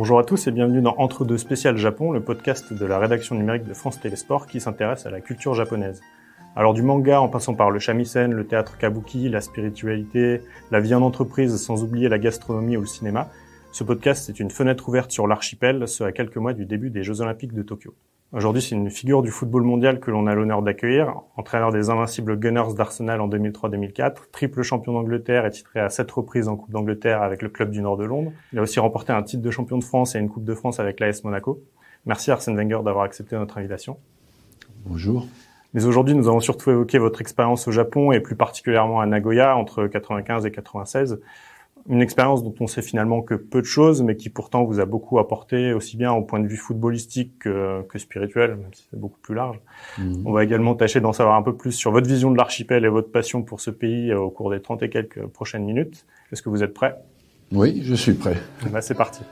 Bonjour 0.00 0.18
à 0.18 0.24
tous 0.24 0.46
et 0.46 0.50
bienvenue 0.50 0.80
dans 0.80 0.94
Entre 0.96 1.26
deux 1.26 1.36
spécial 1.36 1.76
Japon, 1.76 2.10
le 2.10 2.22
podcast 2.22 2.72
de 2.72 2.86
la 2.86 2.98
rédaction 2.98 3.34
numérique 3.34 3.64
de 3.64 3.74
France 3.74 4.00
Télésport 4.00 4.46
qui 4.46 4.58
s'intéresse 4.58 5.04
à 5.04 5.10
la 5.10 5.20
culture 5.20 5.52
japonaise. 5.52 6.00
Alors 6.56 6.72
du 6.72 6.82
manga 6.82 7.20
en 7.20 7.28
passant 7.28 7.52
par 7.52 7.70
le 7.70 7.78
shamisen, 7.78 8.32
le 8.32 8.46
théâtre 8.46 8.78
kabuki, 8.78 9.28
la 9.28 9.42
spiritualité, 9.42 10.40
la 10.70 10.80
vie 10.80 10.94
en 10.94 11.02
entreprise 11.02 11.54
sans 11.62 11.84
oublier 11.84 12.08
la 12.08 12.18
gastronomie 12.18 12.78
ou 12.78 12.80
le 12.80 12.86
cinéma, 12.86 13.28
ce 13.72 13.84
podcast 13.84 14.30
est 14.30 14.40
une 14.40 14.50
fenêtre 14.50 14.88
ouverte 14.88 15.10
sur 15.10 15.26
l'archipel, 15.26 15.86
ce 15.86 16.02
à 16.02 16.12
quelques 16.12 16.38
mois 16.38 16.54
du 16.54 16.64
début 16.64 16.88
des 16.88 17.02
Jeux 17.02 17.20
Olympiques 17.20 17.52
de 17.52 17.62
Tokyo. 17.62 17.92
Aujourd'hui, 18.32 18.62
c'est 18.62 18.76
une 18.76 18.90
figure 18.90 19.22
du 19.22 19.30
football 19.32 19.64
mondial 19.64 19.98
que 19.98 20.12
l'on 20.12 20.28
a 20.28 20.34
l'honneur 20.36 20.62
d'accueillir, 20.62 21.16
entraîneur 21.36 21.72
des 21.72 21.90
invincibles 21.90 22.38
Gunners 22.38 22.74
d'Arsenal 22.76 23.20
en 23.20 23.28
2003-2004, 23.28 24.30
triple 24.30 24.62
champion 24.62 24.92
d'Angleterre 24.92 25.46
et 25.46 25.50
titré 25.50 25.80
à 25.80 25.88
sept 25.88 26.08
reprises 26.12 26.46
en 26.46 26.56
Coupe 26.56 26.70
d'Angleterre 26.70 27.22
avec 27.22 27.42
le 27.42 27.48
club 27.48 27.72
du 27.72 27.82
Nord 27.82 27.96
de 27.96 28.04
Londres. 28.04 28.30
Il 28.52 28.60
a 28.60 28.62
aussi 28.62 28.78
remporté 28.78 29.12
un 29.12 29.24
titre 29.24 29.42
de 29.42 29.50
champion 29.50 29.78
de 29.78 29.84
France 29.84 30.14
et 30.14 30.20
une 30.20 30.28
Coupe 30.28 30.44
de 30.44 30.54
France 30.54 30.78
avec 30.78 31.00
l'AS 31.00 31.24
Monaco. 31.24 31.60
Merci 32.06 32.30
Arsène 32.30 32.54
Wenger 32.54 32.84
d'avoir 32.84 33.02
accepté 33.02 33.34
notre 33.34 33.58
invitation. 33.58 33.98
Bonjour. 34.86 35.26
Mais 35.74 35.84
aujourd'hui, 35.84 36.14
nous 36.14 36.28
allons 36.28 36.38
surtout 36.38 36.70
évoquer 36.70 36.98
votre 36.98 37.20
expérience 37.20 37.66
au 37.66 37.72
Japon 37.72 38.12
et 38.12 38.20
plus 38.20 38.36
particulièrement 38.36 39.00
à 39.00 39.06
Nagoya 39.06 39.56
entre 39.56 39.88
95 39.88 40.46
et 40.46 40.52
96 40.52 41.20
une 41.88 42.02
expérience 42.02 42.42
dont 42.42 42.54
on 42.60 42.66
sait 42.66 42.82
finalement 42.82 43.22
que 43.22 43.34
peu 43.34 43.60
de 43.60 43.66
choses, 43.66 44.02
mais 44.02 44.16
qui 44.16 44.28
pourtant 44.28 44.64
vous 44.64 44.80
a 44.80 44.86
beaucoup 44.86 45.18
apporté, 45.18 45.72
aussi 45.72 45.96
bien 45.96 46.12
au 46.12 46.22
point 46.22 46.40
de 46.40 46.46
vue 46.46 46.56
footballistique 46.56 47.40
que, 47.40 47.84
spirituel, 47.96 48.56
même 48.56 48.72
si 48.72 48.86
c'est 48.90 48.98
beaucoup 48.98 49.18
plus 49.20 49.34
large. 49.34 49.60
Mhm. 49.98 50.22
On 50.26 50.32
va 50.32 50.44
également 50.44 50.74
tâcher 50.74 51.00
d'en 51.00 51.12
savoir 51.12 51.36
un 51.36 51.42
peu 51.42 51.56
plus 51.56 51.72
sur 51.72 51.90
votre 51.90 52.08
vision 52.08 52.30
de 52.30 52.36
l'archipel 52.36 52.84
et 52.84 52.88
votre 52.88 53.10
passion 53.10 53.42
pour 53.42 53.60
ce 53.60 53.70
pays 53.70 54.12
au 54.12 54.30
cours 54.30 54.50
des 54.50 54.60
30 54.60 54.82
et 54.82 54.90
quelques 54.90 55.26
prochaines 55.26 55.64
minutes. 55.64 56.06
Est-ce 56.32 56.42
que 56.42 56.48
vous 56.48 56.62
êtes 56.62 56.74
prêt 56.74 56.96
Oui, 57.52 57.80
je 57.84 57.94
suis 57.94 58.14
prêt. 58.14 58.36
Bah, 58.70 58.80
c'est 58.80 58.94
parti. 58.94 59.22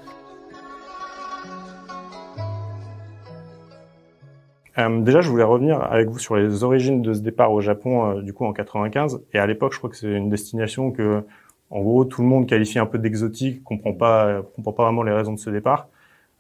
Euh, 4.79 5.01
déjà, 5.01 5.21
je 5.21 5.29
voulais 5.29 5.45
revenir 5.45 5.83
avec 5.83 6.09
vous 6.09 6.19
sur 6.19 6.37
les 6.37 6.63
origines 6.63 7.03
de 7.03 7.13
ce 7.13 7.21
départ 7.21 7.53
au 7.53 7.61
Japon, 7.61 8.19
euh, 8.19 8.23
du 8.23 8.33
coup 8.33 8.45
en 8.45 8.53
95. 8.53 9.21
Et 9.33 9.39
à 9.39 9.47
l'époque, 9.47 9.73
je 9.73 9.79
crois 9.79 9.91
que 9.91 9.97
c'est 9.97 10.07
une 10.07 10.29
destination 10.29 10.93
que 10.93 11.25
en 11.71 11.81
gros, 11.81 12.05
tout 12.05 12.23
le 12.23 12.29
monde 12.29 12.47
qualifie 12.47 12.79
un 12.79 12.87
peu 12.87 12.99
d'exotique, 12.99 13.63
comprend 13.63 13.93
pas, 13.93 14.43
comprend 14.57 14.73
pas 14.73 14.85
vraiment 14.85 15.03
les 15.03 15.13
raisons 15.13 15.35
de 15.35 15.39
ce 15.39 15.51
départ. 15.51 15.89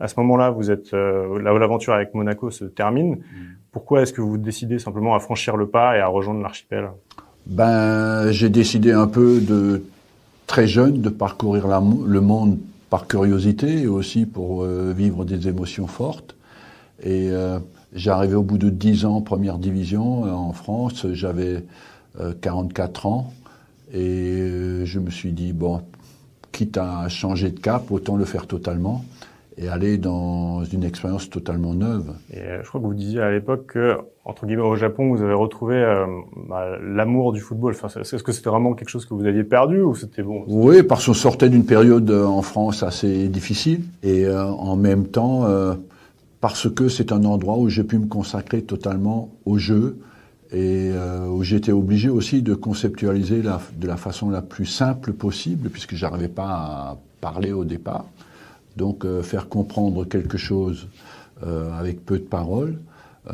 À 0.00 0.08
ce 0.08 0.14
moment-là, 0.20 0.50
vous 0.50 0.70
êtes 0.70 0.94
euh, 0.94 1.40
là 1.42 1.52
où 1.52 1.58
l'aventure 1.58 1.92
avec 1.92 2.14
Monaco 2.14 2.50
se 2.50 2.64
termine. 2.64 3.16
Mm. 3.16 3.22
Pourquoi 3.72 4.02
est-ce 4.02 4.12
que 4.12 4.20
vous 4.20 4.38
décidez 4.38 4.78
simplement 4.78 5.14
à 5.14 5.20
franchir 5.20 5.56
le 5.56 5.66
pas 5.66 5.96
et 5.96 6.00
à 6.00 6.06
rejoindre 6.06 6.40
l'archipel? 6.40 6.88
Ben, 7.46 8.30
j'ai 8.30 8.48
décidé 8.48 8.92
un 8.92 9.06
peu 9.06 9.40
de 9.40 9.82
très 10.46 10.66
jeune 10.66 11.00
de 11.00 11.08
parcourir 11.08 11.66
le 11.66 12.20
monde 12.20 12.58
par 12.90 13.06
curiosité 13.06 13.82
et 13.82 13.86
aussi 13.86 14.26
pour 14.26 14.62
euh, 14.62 14.92
vivre 14.96 15.24
des 15.24 15.48
émotions 15.48 15.86
fortes. 15.86 16.34
Et 17.02 17.30
euh, 17.30 17.58
j'ai 17.94 18.10
arrivé 18.10 18.34
au 18.34 18.42
bout 18.42 18.58
de 18.58 18.70
dix 18.70 19.04
ans 19.04 19.16
en 19.16 19.20
première 19.20 19.58
division 19.58 20.26
euh, 20.26 20.30
en 20.30 20.52
France. 20.52 21.06
J'avais 21.12 21.64
44 22.40 23.06
ans. 23.06 23.32
Et 23.92 24.40
euh, 24.40 24.84
je 24.84 24.98
me 24.98 25.10
suis 25.10 25.32
dit, 25.32 25.52
bon, 25.52 25.82
quitte 26.52 26.76
à 26.76 27.08
changer 27.08 27.50
de 27.50 27.60
cap, 27.60 27.90
autant 27.90 28.16
le 28.16 28.24
faire 28.24 28.46
totalement 28.46 29.04
et 29.60 29.68
aller 29.68 29.98
dans 29.98 30.62
une 30.62 30.84
expérience 30.84 31.30
totalement 31.30 31.74
neuve. 31.74 32.12
Et 32.32 32.38
euh, 32.38 32.62
je 32.62 32.68
crois 32.68 32.80
que 32.80 32.86
vous 32.86 32.94
disiez 32.94 33.20
à 33.20 33.32
l'époque 33.32 33.66
que, 33.66 33.96
entre 34.24 34.46
guillemets, 34.46 34.62
au 34.62 34.76
Japon, 34.76 35.08
vous 35.12 35.20
avez 35.20 35.34
retrouvé 35.34 35.74
euh, 35.76 36.06
bah, 36.48 36.78
l'amour 36.80 37.32
du 37.32 37.40
football. 37.40 37.74
Enfin, 37.74 38.00
est-ce 38.00 38.22
que 38.22 38.30
c'était 38.30 38.50
vraiment 38.50 38.74
quelque 38.74 38.90
chose 38.90 39.04
que 39.04 39.14
vous 39.14 39.26
aviez 39.26 39.42
perdu 39.42 39.80
ou 39.80 39.96
c'était 39.96 40.22
bon? 40.22 40.44
Oui, 40.46 40.84
parce 40.84 41.06
qu'on 41.06 41.14
sortait 41.14 41.48
d'une 41.48 41.66
période 41.66 42.08
en 42.10 42.42
France 42.42 42.84
assez 42.84 43.26
difficile 43.28 43.80
et 44.04 44.28
en 44.30 44.76
même 44.76 45.08
temps 45.08 45.44
parce 46.40 46.72
que 46.72 46.88
c'est 46.88 47.12
un 47.12 47.24
endroit 47.24 47.58
où 47.58 47.68
j'ai 47.68 47.84
pu 47.84 47.98
me 47.98 48.06
consacrer 48.06 48.62
totalement 48.62 49.30
au 49.44 49.58
jeu, 49.58 49.98
et 50.50 50.90
euh, 50.92 51.42
j'étais 51.42 51.72
obligé 51.72 52.08
aussi 52.08 52.40
de 52.42 52.54
conceptualiser 52.54 53.42
la, 53.42 53.60
de 53.76 53.86
la 53.86 53.96
façon 53.96 54.30
la 54.30 54.40
plus 54.40 54.66
simple 54.66 55.12
possible, 55.12 55.68
puisque 55.68 55.94
j'arrivais 55.94 56.28
pas 56.28 56.48
à 56.48 56.98
parler 57.20 57.52
au 57.52 57.64
départ. 57.64 58.06
Donc 58.76 59.04
euh, 59.04 59.22
faire 59.22 59.48
comprendre 59.48 60.04
quelque 60.04 60.38
chose 60.38 60.88
euh, 61.46 61.70
avec 61.78 62.04
peu 62.04 62.18
de 62.18 62.24
paroles, 62.24 62.78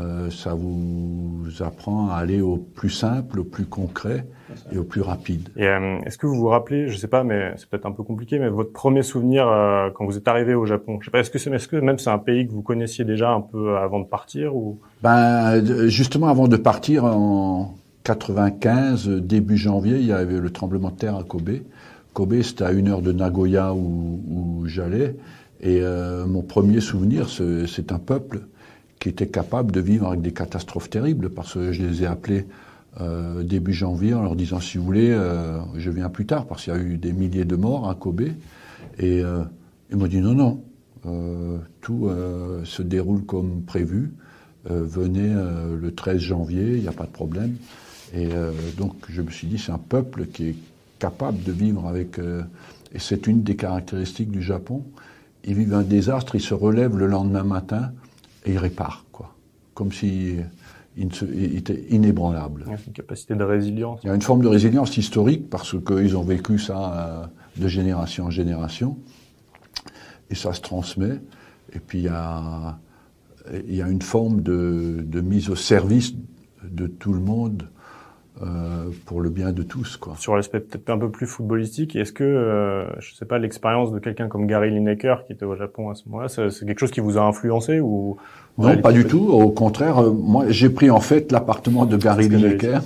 euh, 0.00 0.28
ça 0.30 0.54
vous 0.54 1.44
apprend 1.60 2.10
à 2.10 2.16
aller 2.16 2.40
au 2.40 2.56
plus 2.56 2.90
simple, 2.90 3.38
au 3.38 3.44
plus 3.44 3.64
concret 3.64 4.26
et 4.72 4.78
au 4.78 4.82
plus 4.82 5.02
rapide. 5.02 5.48
Euh, 5.56 5.98
est-ce 6.04 6.18
que 6.18 6.26
vous 6.26 6.34
vous 6.34 6.48
rappelez, 6.48 6.88
je 6.88 6.96
sais 6.96 7.06
pas, 7.06 7.22
mais 7.22 7.52
c'est 7.56 7.68
peut-être 7.68 7.86
un 7.86 7.92
peu 7.92 8.02
compliqué, 8.02 8.40
mais 8.40 8.48
votre 8.48 8.72
premier 8.72 9.02
souvenir 9.02 9.46
euh, 9.46 9.90
quand 9.94 10.04
vous 10.04 10.16
êtes 10.16 10.26
arrivé 10.26 10.54
au 10.54 10.66
Japon, 10.66 10.98
je 11.00 11.06
sais 11.06 11.10
pas, 11.12 11.20
est-ce 11.20 11.68
que 11.68 11.76
même 11.76 11.98
c'est 11.98 12.10
un 12.10 12.18
pays 12.18 12.46
que 12.46 12.52
vous 12.52 12.62
connaissiez 12.62 13.04
déjà 13.04 13.30
un 13.30 13.40
peu 13.40 13.76
avant 13.76 14.00
de 14.00 14.06
partir 14.06 14.56
ou? 14.56 14.80
Ben 15.02 15.64
justement 15.88 16.28
avant 16.28 16.48
de 16.48 16.56
partir 16.56 17.04
en 17.04 17.74
95, 18.02 19.08
début 19.08 19.56
janvier, 19.56 19.98
il 19.98 20.06
y 20.06 20.12
avait 20.12 20.40
le 20.40 20.50
tremblement 20.50 20.90
de 20.90 20.96
terre 20.96 21.16
à 21.16 21.22
Kobe. 21.22 21.50
Kobe, 22.14 22.42
c'était 22.42 22.64
à 22.64 22.72
une 22.72 22.88
heure 22.88 23.02
de 23.02 23.12
Nagoya 23.12 23.74
où, 23.74 24.20
où 24.28 24.66
j'allais. 24.66 25.16
Et 25.60 25.80
mon 26.26 26.42
premier 26.42 26.80
souvenir, 26.80 27.28
c'est 27.30 27.90
un 27.90 27.98
peuple 27.98 28.40
qui 28.98 29.08
étaient 29.08 29.28
capables 29.28 29.72
de 29.72 29.80
vivre 29.80 30.08
avec 30.08 30.22
des 30.22 30.32
catastrophes 30.32 30.90
terribles, 30.90 31.30
parce 31.30 31.54
que 31.54 31.72
je 31.72 31.82
les 31.82 32.02
ai 32.02 32.06
appelés 32.06 32.46
euh, 33.00 33.42
début 33.42 33.72
janvier 33.72 34.14
en 34.14 34.22
leur 34.22 34.36
disant 34.36 34.60
si 34.60 34.78
vous 34.78 34.84
voulez, 34.84 35.10
euh, 35.10 35.58
je 35.76 35.90
viens 35.90 36.08
plus 36.08 36.26
tard, 36.26 36.46
parce 36.46 36.64
qu'il 36.64 36.72
y 36.72 36.76
a 36.76 36.78
eu 36.78 36.96
des 36.96 37.12
milliers 37.12 37.44
de 37.44 37.56
morts 37.56 37.90
à 37.90 37.96
Kobe. 37.96 38.22
Et 38.98 39.24
euh, 39.24 39.42
ils 39.90 39.96
m'ont 39.96 40.06
dit 40.06 40.20
non, 40.20 40.34
non, 40.34 40.62
tout 41.80 42.08
se 42.64 42.82
déroule 42.82 43.24
comme 43.24 43.62
prévu. 43.62 44.14
venez 44.64 45.34
le 45.78 45.94
13 45.94 46.18
janvier, 46.18 46.76
il 46.76 46.80
n'y 46.80 46.88
a 46.88 46.92
pas 46.92 47.04
de 47.04 47.10
problème. 47.10 47.56
Et 48.14 48.28
donc 48.78 48.94
je 49.10 49.20
me 49.20 49.30
suis 49.30 49.46
dit 49.46 49.58
c'est 49.58 49.72
un 49.72 49.78
peuple 49.78 50.24
qui 50.26 50.48
est 50.48 50.56
capable 50.98 51.42
de 51.42 51.52
vivre 51.52 51.86
avec... 51.86 52.18
et 52.18 52.98
c'est 52.98 53.26
une 53.26 53.42
des 53.42 53.54
caractéristiques 53.54 54.30
du 54.30 54.40
Japon. 54.40 54.82
Ils 55.44 55.54
vivent 55.54 55.74
un 55.74 55.82
désastre, 55.82 56.36
ils 56.36 56.40
se 56.40 56.54
relèvent 56.54 56.96
le 56.96 57.06
lendemain 57.06 57.44
matin 57.44 57.92
et 58.44 58.52
il 58.52 58.58
répare, 58.58 59.04
quoi. 59.12 59.34
Comme 59.74 59.92
si 59.92 60.36
il, 60.96 61.56
était 61.56 61.84
inébranlable. 61.90 62.64
Il 62.66 62.70
y 62.70 62.74
a 62.74 62.78
une 62.86 62.92
capacité 62.92 63.34
de 63.34 63.44
résilience. 63.44 64.00
Il 64.04 64.08
y 64.08 64.10
a 64.10 64.14
une 64.14 64.22
forme 64.22 64.42
de 64.42 64.48
résilience 64.48 64.96
historique 64.96 65.50
parce 65.50 65.74
qu'ils 65.84 66.16
ont 66.16 66.22
vécu 66.22 66.58
ça 66.58 66.92
euh, 66.92 67.26
de 67.56 67.68
génération 67.68 68.26
en 68.26 68.30
génération. 68.30 68.96
Et 70.30 70.34
ça 70.34 70.52
se 70.52 70.60
transmet. 70.60 71.20
Et 71.72 71.80
puis 71.80 71.98
il 71.98 72.04
y 72.04 72.08
a, 72.08 72.78
il 73.52 73.74
y 73.74 73.82
a 73.82 73.88
une 73.88 74.02
forme 74.02 74.42
de, 74.42 75.04
de 75.04 75.20
mise 75.20 75.50
au 75.50 75.56
service 75.56 76.14
de 76.62 76.86
tout 76.86 77.12
le 77.12 77.20
monde 77.20 77.68
euh, 78.44 78.90
pour 79.06 79.20
le 79.20 79.30
bien 79.30 79.52
de 79.52 79.62
tous. 79.62 79.96
Quoi. 79.96 80.14
Sur 80.18 80.36
l'aspect 80.36 80.60
peut-être 80.60 80.90
un 80.90 80.98
peu 80.98 81.10
plus 81.10 81.26
footballistique, 81.26 81.96
est-ce 81.96 82.12
que, 82.12 82.24
euh, 82.24 82.84
je 83.00 83.14
sais 83.14 83.24
pas, 83.24 83.38
l'expérience 83.38 83.92
de 83.92 83.98
quelqu'un 83.98 84.28
comme 84.28 84.46
Gary 84.46 84.70
Lineker 84.70 85.24
qui 85.24 85.32
était 85.32 85.44
au 85.44 85.56
Japon 85.56 85.88
à 85.90 85.94
ce 85.94 86.02
moment-là, 86.08 86.28
c'est 86.28 86.66
quelque 86.66 86.78
chose 86.78 86.90
qui 86.90 87.00
vous 87.00 87.16
a 87.16 87.22
influencé 87.22 87.80
ou 87.80 88.16
Non, 88.58 88.76
pas 88.78 88.92
du 88.92 89.06
tout. 89.06 89.28
Au 89.30 89.50
contraire, 89.50 89.98
euh, 89.98 90.10
moi 90.10 90.46
j'ai 90.48 90.68
pris 90.68 90.90
en 90.90 91.00
fait 91.00 91.32
l'appartement 91.32 91.86
de 91.86 91.96
Gary 91.96 92.28
Lineker 92.28 92.82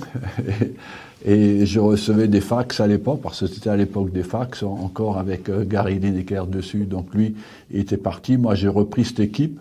et, 1.25 1.65
je 1.65 1.79
recevais 1.79 2.27
des 2.27 2.41
fax 2.41 2.79
à 2.79 2.87
l'époque 2.87 3.21
parce 3.21 3.41
que 3.41 3.47
c'était 3.47 3.69
à 3.69 3.75
l'époque 3.75 4.11
des 4.11 4.23
fax 4.23 4.63
encore 4.63 5.17
avec 5.17 5.49
euh, 5.49 5.65
Gary 5.65 5.99
Lineker 5.99 6.47
dessus. 6.47 6.85
Donc 6.85 7.13
lui 7.13 7.35
il 7.71 7.81
était 7.81 7.97
parti. 7.97 8.37
Moi 8.37 8.55
j'ai 8.55 8.69
repris 8.69 9.03
cette 9.03 9.19
équipe 9.19 9.59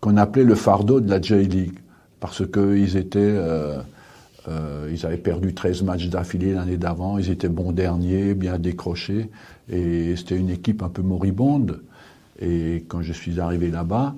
qu'on 0.00 0.16
appelait 0.16 0.44
le 0.44 0.54
fardeau 0.54 1.00
de 1.00 1.10
la 1.10 1.20
J-League 1.20 1.78
parce 2.20 2.46
qu'ils 2.46 2.96
étaient 2.96 3.18
euh, 3.20 3.78
ils 4.90 5.06
avaient 5.06 5.16
perdu 5.16 5.54
13 5.54 5.82
matchs 5.82 6.08
d'affilée 6.08 6.54
l'année 6.54 6.76
d'avant. 6.76 7.18
Ils 7.18 7.30
étaient 7.30 7.48
bons 7.48 7.72
derniers, 7.72 8.34
bien 8.34 8.58
décrochés. 8.58 9.28
Et 9.70 10.16
c'était 10.16 10.36
une 10.36 10.50
équipe 10.50 10.82
un 10.82 10.88
peu 10.88 11.02
moribonde. 11.02 11.82
Et 12.40 12.84
quand 12.88 13.02
je 13.02 13.12
suis 13.12 13.40
arrivé 13.40 13.70
là-bas, 13.70 14.14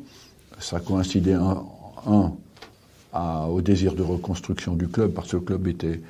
ça 0.59 0.81
coïncidait 0.81 1.35
un, 1.35 1.63
un 2.07 2.33
au 3.47 3.61
désir 3.61 3.95
de 3.95 4.03
reconstruction 4.03 4.75
du 4.75 4.89
club, 4.89 5.13
parce 5.13 5.31
que 5.31 5.37
le 5.37 5.43
club 5.43 5.67
était 5.67 6.01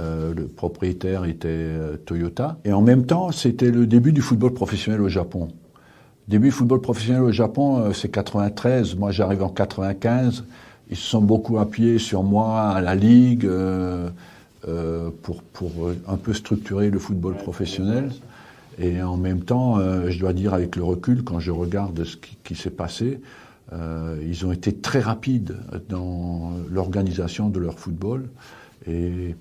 euh, 0.00 0.34
le 0.34 0.46
propriétaire 0.46 1.24
était 1.24 1.48
euh, 1.48 1.96
Toyota. 1.96 2.58
Et 2.64 2.72
en 2.72 2.82
même 2.82 3.06
temps, 3.06 3.30
c'était 3.30 3.70
le 3.70 3.86
début 3.86 4.12
du 4.12 4.22
football 4.22 4.52
professionnel 4.52 5.00
au 5.00 5.08
Japon. 5.08 5.48
Début 6.26 6.48
du 6.48 6.52
football 6.52 6.80
professionnel 6.80 7.22
au 7.22 7.30
Japon, 7.30 7.78
euh, 7.78 7.92
c'est 7.92 8.08
93. 8.08 8.96
Moi, 8.96 9.12
j'arrive 9.12 9.44
en 9.44 9.50
95 9.50 10.44
ils 10.90 10.96
se 10.96 11.08
sont 11.08 11.22
beaucoup 11.22 11.58
appuyés 11.58 11.98
sur 11.98 12.22
moi 12.22 12.70
à 12.70 12.80
la 12.80 12.94
Ligue 12.94 13.46
euh, 13.46 14.10
euh, 14.68 15.10
pour, 15.22 15.42
pour 15.42 15.70
un 16.06 16.16
peu 16.16 16.32
structurer 16.32 16.90
le 16.90 16.98
football 16.98 17.34
professionnel. 17.34 18.10
Et 18.78 19.02
en 19.02 19.16
même 19.16 19.42
temps, 19.42 19.78
euh, 19.78 20.10
je 20.10 20.18
dois 20.18 20.32
dire 20.32 20.54
avec 20.54 20.76
le 20.76 20.84
recul, 20.84 21.22
quand 21.22 21.38
je 21.38 21.50
regarde 21.50 22.02
ce 22.04 22.16
qui, 22.16 22.54
s'est 22.54 22.70
passé, 22.70 23.20
euh, 23.72 24.22
ils 24.26 24.44
ont 24.46 24.52
été 24.52 24.74
très 24.74 25.00
rapides 25.00 25.56
dans 25.88 26.52
l'organisation 26.70 27.48
de 27.48 27.58
leur 27.60 27.78
football. 27.78 28.28
Et 28.86 29.36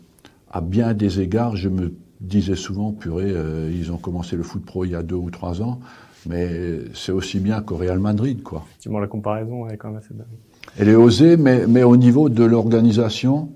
à 0.52 0.62
bien 0.62 0.94
des 0.94 1.20
égards, 1.20 1.56
je 1.56 1.70
me 1.70 1.94
disais 2.22 2.56
souvent, 2.56 2.92
purée, 2.92 3.32
euh, 3.32 3.72
ils 3.74 3.92
ont 3.92 3.98
commencé 3.98 4.36
le 4.36 4.44
foot 4.44 4.64
pro 4.64 4.86
il 4.86 4.92
y 4.92 4.96
a 4.96 5.04
deux 5.04 5.16
ou 5.16 5.30
trois 5.30 5.62
ans. 5.62 5.80
mais 6.26 6.80
c'est 6.94 7.12
aussi 7.12 7.40
bien 7.40 7.62
qu'au 7.62 7.76
Real 7.76 8.00
Madrid, 8.00 8.44
quoi. 8.44 8.64
Effectivement, 8.70 9.00
la 9.00 9.08
comparaison 9.08 9.68
est 9.68 9.78
quand 9.78 9.90
même 9.90 9.98
assez 9.98 10.14
dingue. 10.14 10.28
Elle 10.78 10.90
est 10.90 10.96
osée, 10.96 11.38
mais, 11.38 11.68
mais 11.68 11.84
au 11.84 11.98
niveau 11.98 12.30
de 12.30 12.44
l'organisation, 12.44 13.50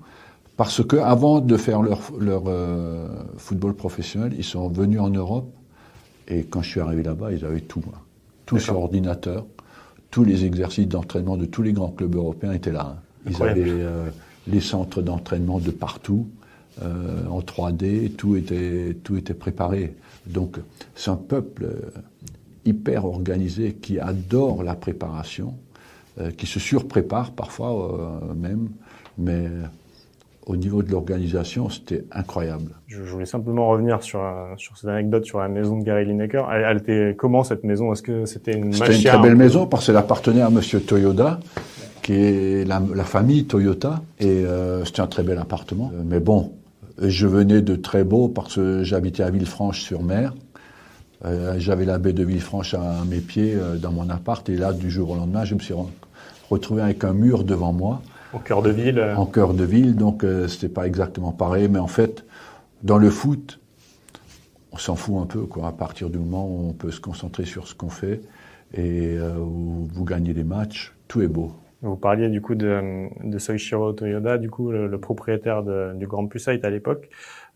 parce 0.56 0.84
que 0.84 0.98
avant 0.98 1.40
de 1.40 1.58
faire 1.58 1.82
leur, 1.82 2.00
leur 2.20 2.44
euh, 2.48 3.08
football 3.38 3.74
professionnel, 3.74 4.34
ils 4.38 4.44
sont 4.44 4.70
venus 4.70 5.00
en 5.00 5.10
Europe, 5.10 5.52
et 6.28 6.44
quand 6.44 6.62
je 6.62 6.70
suis 6.70 6.80
arrivé 6.80 7.04
là-bas, 7.04 7.32
ils 7.32 7.46
avaient 7.46 7.62
tout, 7.62 7.84
hein. 7.88 7.98
tout 8.46 8.60
sur 8.60 8.78
ordinateur, 8.78 9.46
tous 10.12 10.24
les 10.24 10.46
exercices 10.46 10.88
d'entraînement 10.88 11.38
de 11.38 11.46
tous 11.46 11.62
les 11.62 11.74
grands 11.74 11.92
clubs 11.92 12.16
européens 12.16 12.54
étaient 12.54 12.72
là. 12.72 12.96
Hein. 12.98 13.02
Ils 13.30 13.42
avaient 13.42 13.64
euh, 13.68 14.10
les 14.48 14.62
centres 14.62 15.02
d'entraînement 15.02 15.60
de 15.60 15.72
partout, 15.72 16.28
euh, 16.84 17.26
en 17.30 17.40
3D, 17.40 18.12
tout 18.12 18.36
était, 18.36 18.96
tout 19.04 19.18
était 19.18 19.34
préparé. 19.34 19.96
Donc 20.28 20.58
c'est 20.96 21.10
un 21.10 21.16
peuple 21.16 21.68
hyper 22.66 23.06
organisé 23.06 23.74
qui 23.74 24.00
adore 24.00 24.64
la 24.64 24.76
préparation, 24.76 25.56
qui 26.38 26.48
se 26.48 26.60
surprépare 26.60 27.32
parfois 27.32 28.22
même, 28.36 28.70
mais 29.18 29.48
au 30.46 30.56
niveau 30.56 30.82
de 30.82 30.92
l'organisation, 30.92 31.70
c'était 31.70 32.06
incroyable. 32.12 32.72
Je, 32.88 33.02
voulais 33.04 33.26
simplement 33.26 33.68
revenir 33.68 34.02
sur, 34.02 34.22
sur 34.58 34.78
cette 34.78 34.90
anecdote 34.90 35.26
sur 35.26 35.40
la 35.40 35.50
maison 35.50 35.78
de 35.78 35.84
Gary 35.84 36.06
Lineker. 36.06 36.52
Elle, 36.52 36.78
était 36.78 37.16
comment 37.18 37.44
cette 37.44 37.64
maison? 37.64 37.92
Est-ce 37.92 38.02
que 38.02 38.26
c'était 38.26 38.54
une 38.54 38.74
C'était 38.74 38.96
une 38.96 39.04
très 39.04 39.20
belle 39.20 39.36
maison 39.36 39.68
parce 39.68 39.86
qu'elle 39.86 39.98
appartenait 39.98 40.42
à 40.42 40.50
Monsieur 40.50 40.80
Toyoda, 40.80 41.40
qui 42.02 42.14
est 42.14 42.66
la, 42.66 42.80
famille 43.04 43.46
Toyota, 43.46 44.02
et 44.20 44.44
c'était 44.86 45.02
un 45.02 45.08
très 45.08 45.24
bel 45.24 45.38
appartement. 45.38 45.92
mais 46.06 46.20
bon, 46.20 46.54
je 47.02 47.28
venais 47.28 47.62
de 47.62 47.76
très 47.76 48.04
beau 48.04 48.28
parce 48.28 48.56
que 48.56 48.84
j'habitais 48.84 49.24
à 49.24 49.30
Villefranche-sur-Mer. 49.30 50.34
Euh, 51.26 51.56
j'avais 51.58 51.86
la 51.86 51.98
baie 51.98 52.14
de 52.14 52.24
Villefranche 52.24 52.76
à, 52.76 53.04
mes 53.10 53.20
pieds 53.20 53.56
euh, 53.56 53.78
dans 53.78 53.92
mon 53.92 54.08
appart 54.10 54.48
et 54.50 54.56
là, 54.56 54.72
du 54.72 54.92
jour 54.92 55.12
au 55.12 55.16
lendemain, 55.16 55.46
je 55.46 55.56
me 55.56 55.60
suis 55.60 55.74
retrouvé 56.50 56.82
avec 56.82 57.04
un 57.04 57.14
mur 57.14 57.44
devant 57.44 57.74
moi. 57.74 58.02
Au 58.34 58.40
cœur 58.40 58.62
de 58.62 58.70
ville. 58.70 59.14
En 59.16 59.26
cœur 59.26 59.54
de 59.54 59.64
ville, 59.64 59.96
donc 59.96 60.24
euh, 60.24 60.48
c'était 60.48 60.70
pas 60.70 60.86
exactement 60.88 61.32
pareil, 61.32 61.68
mais 61.70 61.80
en 61.80 61.88
fait, 61.88 62.26
dans 62.84 62.98
le 62.98 63.10
foot, 63.10 63.60
on 64.72 64.78
s'en 64.78 64.96
fout 64.96 65.16
un 65.22 65.26
peu, 65.26 65.42
quoi. 65.42 65.68
À 65.68 65.72
partir 65.72 66.10
du 66.10 66.18
moment 66.18 66.48
où 66.48 66.70
on 66.70 66.74
peut 66.74 66.92
se 66.92 67.00
concentrer 67.00 67.46
sur 67.46 67.68
ce 67.68 67.74
qu'on 67.74 67.90
fait 67.90 68.22
et 68.74 69.18
où 69.18 69.88
vous 69.92 70.04
gagnez 70.04 70.34
des 70.34 70.44
matchs, 70.44 70.94
tout 71.08 71.22
est 71.22 71.28
beau. 71.28 71.54
Vous 71.82 71.96
parliez 71.96 72.30
du 72.30 72.42
coup 72.42 72.56
de, 72.56 73.08
de 73.24 73.38
Soichiro 73.38 73.94
Toyoda, 73.94 74.38
du 74.38 74.50
coup 74.50 74.72
le, 74.72 74.98
propriétaire 75.00 75.64
de, 75.64 75.94
du 75.96 76.08
Grand 76.08 76.26
Pusite 76.28 76.66
à 76.66 76.70
l'époque. 76.70 77.10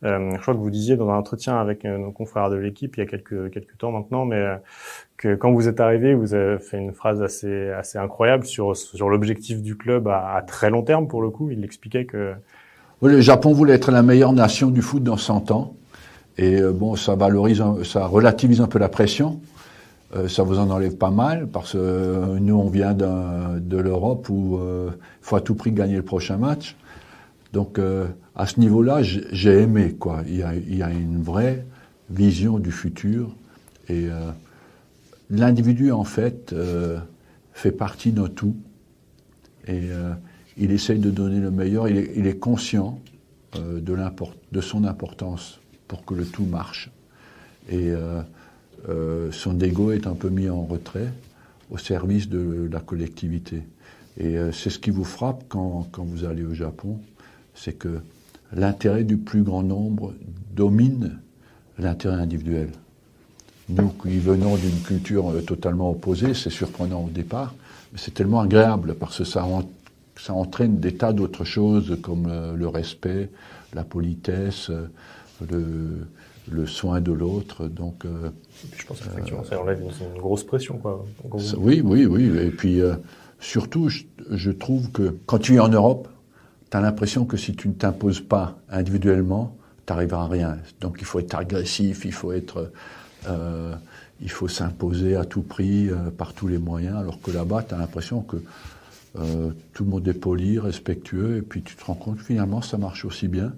Euh, 0.04 0.32
je 0.36 0.42
crois 0.42 0.54
que 0.54 0.60
vous 0.60 0.70
disiez 0.70 0.96
dans 0.96 1.10
un 1.10 1.18
entretien 1.18 1.58
avec 1.58 1.86
euh, 1.86 1.98
nos 1.98 2.12
confrères 2.12 2.50
de 2.50 2.56
l'équipe 2.56 2.98
il 2.98 3.02
y 3.02 3.04
a 3.04 3.06
quelques 3.06 3.52
quelques 3.52 3.78
temps 3.78 3.92
maintenant, 3.92 4.26
mais 4.26 4.36
euh, 4.38 4.56
que 5.18 5.36
quand 5.36 5.52
vous 5.52 5.68
êtes 5.68 5.80
arrivé, 5.80 6.16
vous 6.16 6.34
avez 6.34 6.58
fait 6.60 6.78
une 6.78 6.94
phrase 6.94 7.22
assez 7.22 7.70
assez 7.70 7.98
incroyable 7.98 8.46
sur 8.46 8.76
sur 8.76 9.10
l'objectif 9.10 9.62
du 9.62 9.76
club 9.76 10.08
à, 10.08 10.36
à, 10.36 10.42
très 10.42 10.70
long 10.70 10.82
terme 10.82 11.08
pour 11.08 11.22
le 11.22 11.30
coup. 11.30 11.52
Il 11.52 11.64
expliquait 11.64 12.06
que 12.06 12.34
oui, 13.02 13.12
le 13.12 13.22
Japon 13.22 13.52
voulait 13.52 13.74
être 13.74 13.92
la 13.92 14.04
meilleure 14.04 14.32
nation 14.32 14.70
du 14.70 14.84
foot 14.84 15.02
dans 15.02 15.18
100 15.18 15.50
ans, 15.50 15.74
et 16.38 16.62
euh, 16.62 16.72
bon, 16.72 16.96
ça 16.96 17.16
valorise, 17.16 17.64
ça 17.84 18.06
relativise 18.06 18.62
un 18.62 18.68
peu 18.68 18.78
la 18.78 18.90
pression. 18.90 19.42
Euh, 20.16 20.28
ça 20.28 20.44
vous 20.44 20.60
en 20.60 20.70
enlève 20.70 20.98
pas 20.98 21.12
mal 21.12 21.48
parce 21.48 21.74
que 21.74 21.78
euh, 21.78 22.40
nous 22.40 22.56
on 22.56 22.68
vient 22.68 22.94
de 22.94 23.78
l'Europe 23.78 24.28
où 24.30 24.58
il 24.58 24.62
euh, 24.62 24.90
faut 25.22 25.38
à 25.38 25.42
tout 25.42 25.56
prix 25.56 25.72
gagner 25.72 25.96
le 25.96 26.04
prochain 26.04 26.38
match. 26.38 26.76
Donc 27.54 27.80
à 28.36 28.46
ce 28.46 28.62
niveau-là, 28.62 29.02
j'ai 29.04 29.60
aimé 29.60 29.94
quoi. 30.00 30.24
Il 30.26 30.38
y, 30.38 30.82
a, 30.84 30.90
une 30.90 31.22
vraie 31.22 31.66
vision 32.10 32.60
du 32.60 32.72
futur 32.72 33.36
et 33.90 34.08
l'individu 35.30 35.92
en 35.92 36.06
fait 36.06 36.56
fait 37.52 37.74
partie 37.74 38.14
d'un 38.14 38.30
tout 38.30 38.56
et 39.68 39.90
il 40.56 40.72
essaye 40.72 41.00
de 41.00 41.12
donner 41.12 41.42
le 41.42 41.52
meilleur. 41.52 41.90
Il 41.90 42.26
est, 42.26 42.40
conscient 42.40 43.00
de, 43.54 43.82
de 43.82 44.62
son 44.62 44.86
importance 44.86 45.60
pour 45.90 46.06
que 46.06 46.14
le 46.14 46.24
tout 46.24 46.46
marche 46.46 46.90
son 49.32 49.60
ego 49.60 49.92
est 49.92 50.08
un 50.08 50.14
peu 50.14 50.30
mis 50.30 50.50
en 50.50 50.64
retrait 50.64 51.12
au 51.72 51.78
service 51.78 52.30
de 52.30 52.70
la 52.72 52.80
collectivité. 52.80 53.64
Et 54.18 54.38
euh, 54.38 54.52
c'est 54.52 54.70
ce 54.70 54.78
qui 54.78 54.92
vous 54.92 55.06
frappe 55.06 55.46
quand, 55.48 55.88
quand, 55.92 56.04
vous 56.04 56.26
allez 56.26 56.44
au 56.44 56.54
Japon, 56.54 57.00
c'est 57.56 57.74
que 57.74 58.02
l'intérêt 58.54 59.04
du 59.04 59.18
plus 59.18 59.44
grand 59.44 59.64
nombre 59.64 60.14
domine 60.54 61.20
l'intérêt 61.80 62.22
individuel. 62.22 62.70
Nous 63.70 63.88
qui 63.90 64.20
venons 64.20 64.58
d'une 64.58 64.82
culture 64.82 65.32
euh, 65.32 65.42
totalement 65.42 65.90
opposée, 65.90 66.34
c'est 66.34 66.50
surprenant 66.50 67.06
au 67.06 67.10
départ, 67.10 67.56
mais 67.94 68.00
c'est 68.00 68.14
tellement 68.14 68.42
agréable 68.42 68.96
parce 68.96 69.20
que 69.20 69.24
ça, 69.24 69.48
ça 70.18 70.34
entraîne 70.34 70.80
des 70.80 70.96
tas 70.96 71.14
d'autres 71.14 71.46
choses 71.46 71.98
comme 72.02 72.30
le 72.56 72.68
respect, 72.68 73.30
la 73.74 73.86
politesse, 73.86 74.70
le, 75.50 76.06
le 76.50 76.66
soin 76.66 77.02
de 77.02 77.12
l'autre. 77.12 77.68
Donc, 77.68 78.06
euh, 78.06 78.30
je 78.76 78.86
pense 78.86 79.00
qu'effectivement, 79.02 79.44
ça 79.44 79.60
enlève 79.60 79.82
une, 79.82 80.14
une, 80.14 80.20
grosse 80.20 80.44
pression, 80.44 80.78
quoi. 80.78 81.06
oui, 81.58 81.82
oui, 81.84 82.06
oui. 82.06 82.32
Et 82.40 82.50
puis, 82.50 82.82
euh, 82.82 82.96
surtout, 83.40 83.90
je, 83.90 84.52
trouve 84.52 84.92
que 84.92 85.16
quand 85.26 85.40
tu 85.40 85.56
es 85.56 85.60
en 85.60 85.70
Europe, 85.70 86.08
tu 86.70 86.78
as 86.78 86.82
l'impression 86.82 87.26
que 87.26 87.38
si 87.38 87.54
tu 87.54 87.68
ne 87.68 87.74
t'imposes 87.74 88.22
pas 88.22 88.58
individuellement, 88.70 89.56
tu 89.86 89.94
n'arriveras 89.94 90.24
à 90.24 90.28
rien. 90.28 90.58
Donc, 90.80 90.98
il 91.00 91.06
faut 91.06 91.20
être 91.20 91.36
agressif, 91.36 92.06
il 92.06 92.14
faut 92.14 92.32
être, 92.32 92.72
euh, 93.28 93.76
il 94.22 94.32
faut 94.32 94.48
s'imposer 94.48 95.16
à 95.16 95.26
tout 95.26 95.42
prix, 95.42 95.90
par 96.18 96.34
tous 96.34 96.48
les 96.48 96.58
moyens. 96.58 96.98
Alors 96.98 97.22
que 97.22 97.32
là-bas, 97.32 97.64
tu 97.68 97.76
as 97.76 97.78
l'impression 97.78 98.22
que 98.22 98.38
tout 99.74 99.84
le 99.84 99.90
monde 99.90 100.08
est 100.08 100.14
poli, 100.14 100.58
respectueux, 100.58 101.38
et 101.38 101.42
puis 101.42 101.62
tu 101.62 101.76
te 101.76 101.84
rends 101.84 101.96
compte 101.96 102.18
que 102.18 102.24
finalement, 102.24 102.62
ça 102.62 102.78
marche 102.78 103.04
aussi 103.04 103.28
bien 103.28 103.52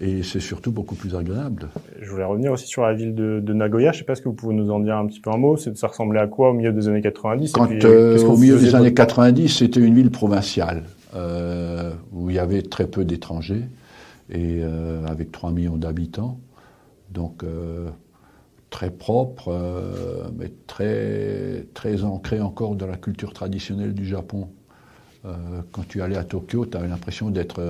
et 0.00 0.22
c'est 0.22 0.40
surtout 0.40 0.72
beaucoup 0.72 0.94
plus 0.94 1.14
agréable. 1.14 1.68
Je 2.00 2.10
voulais 2.10 2.24
revenir 2.24 2.52
aussi 2.52 2.66
sur 2.66 2.82
la 2.82 2.94
ville 2.94 3.14
de, 3.14 3.38
de 3.40 3.52
Nagoya. 3.52 3.92
Je 3.92 3.98
ne 3.98 4.00
sais 4.00 4.06
pas 4.06 4.14
si 4.14 4.22
vous 4.22 4.32
pouvez 4.32 4.54
nous 4.54 4.70
en 4.70 4.80
dire 4.80 4.96
un 4.96 5.06
petit 5.06 5.20
peu 5.20 5.30
un 5.30 5.36
mot. 5.36 5.56
Ça 5.58 5.86
ressemblait 5.86 6.20
à 6.20 6.26
quoi 6.26 6.50
au 6.50 6.52
milieu 6.54 6.72
des 6.72 6.88
années 6.88 7.02
90 7.02 7.52
Quand, 7.52 7.70
euh, 7.70 8.18
Au 8.24 8.38
milieu 8.38 8.58
des 8.58 8.74
années 8.74 8.94
90, 8.94 9.48
c'était 9.58 9.80
une 9.80 9.94
ville 9.94 10.10
provinciale 10.10 10.84
euh, 11.14 11.92
où 12.12 12.30
il 12.30 12.36
y 12.36 12.38
avait 12.38 12.62
très 12.62 12.86
peu 12.86 13.04
d'étrangers 13.04 13.64
et 14.30 14.60
euh, 14.62 15.04
avec 15.06 15.32
3 15.32 15.50
millions 15.50 15.76
d'habitants. 15.76 16.40
Donc 17.10 17.44
très 18.70 18.90
propre, 18.90 19.52
mais 20.38 20.52
très, 20.68 21.66
très 21.74 22.04
ancré 22.04 22.40
encore 22.40 22.76
dans 22.76 22.86
la 22.86 22.96
culture 22.96 23.32
traditionnelle 23.32 23.94
du 23.94 24.06
Japon. 24.06 24.48
quand 25.72 25.82
tu 25.88 26.00
allais 26.02 26.16
à 26.16 26.22
Tokyo, 26.22 26.66
tu 26.66 26.76
avais 26.76 26.86
l'impression 26.86 27.30
d'être 27.30 27.60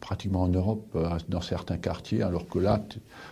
pratiquement 0.00 0.42
en 0.42 0.48
Europe, 0.48 0.86
euh, 0.96 1.08
dans 1.28 1.40
certains 1.40 1.76
quartiers, 1.76 2.22
alors 2.22 2.48
que 2.48 2.58
là, 2.58 2.82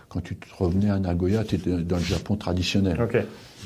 quand 0.07 0.21
tu 0.21 0.37
revenais 0.57 0.89
à 0.89 0.99
Nagoya, 0.99 1.43
tu 1.43 1.55
étais 1.55 1.71
dans 1.77 1.97
le 1.97 2.03
Japon 2.03 2.35
traditionnel. 2.35 2.95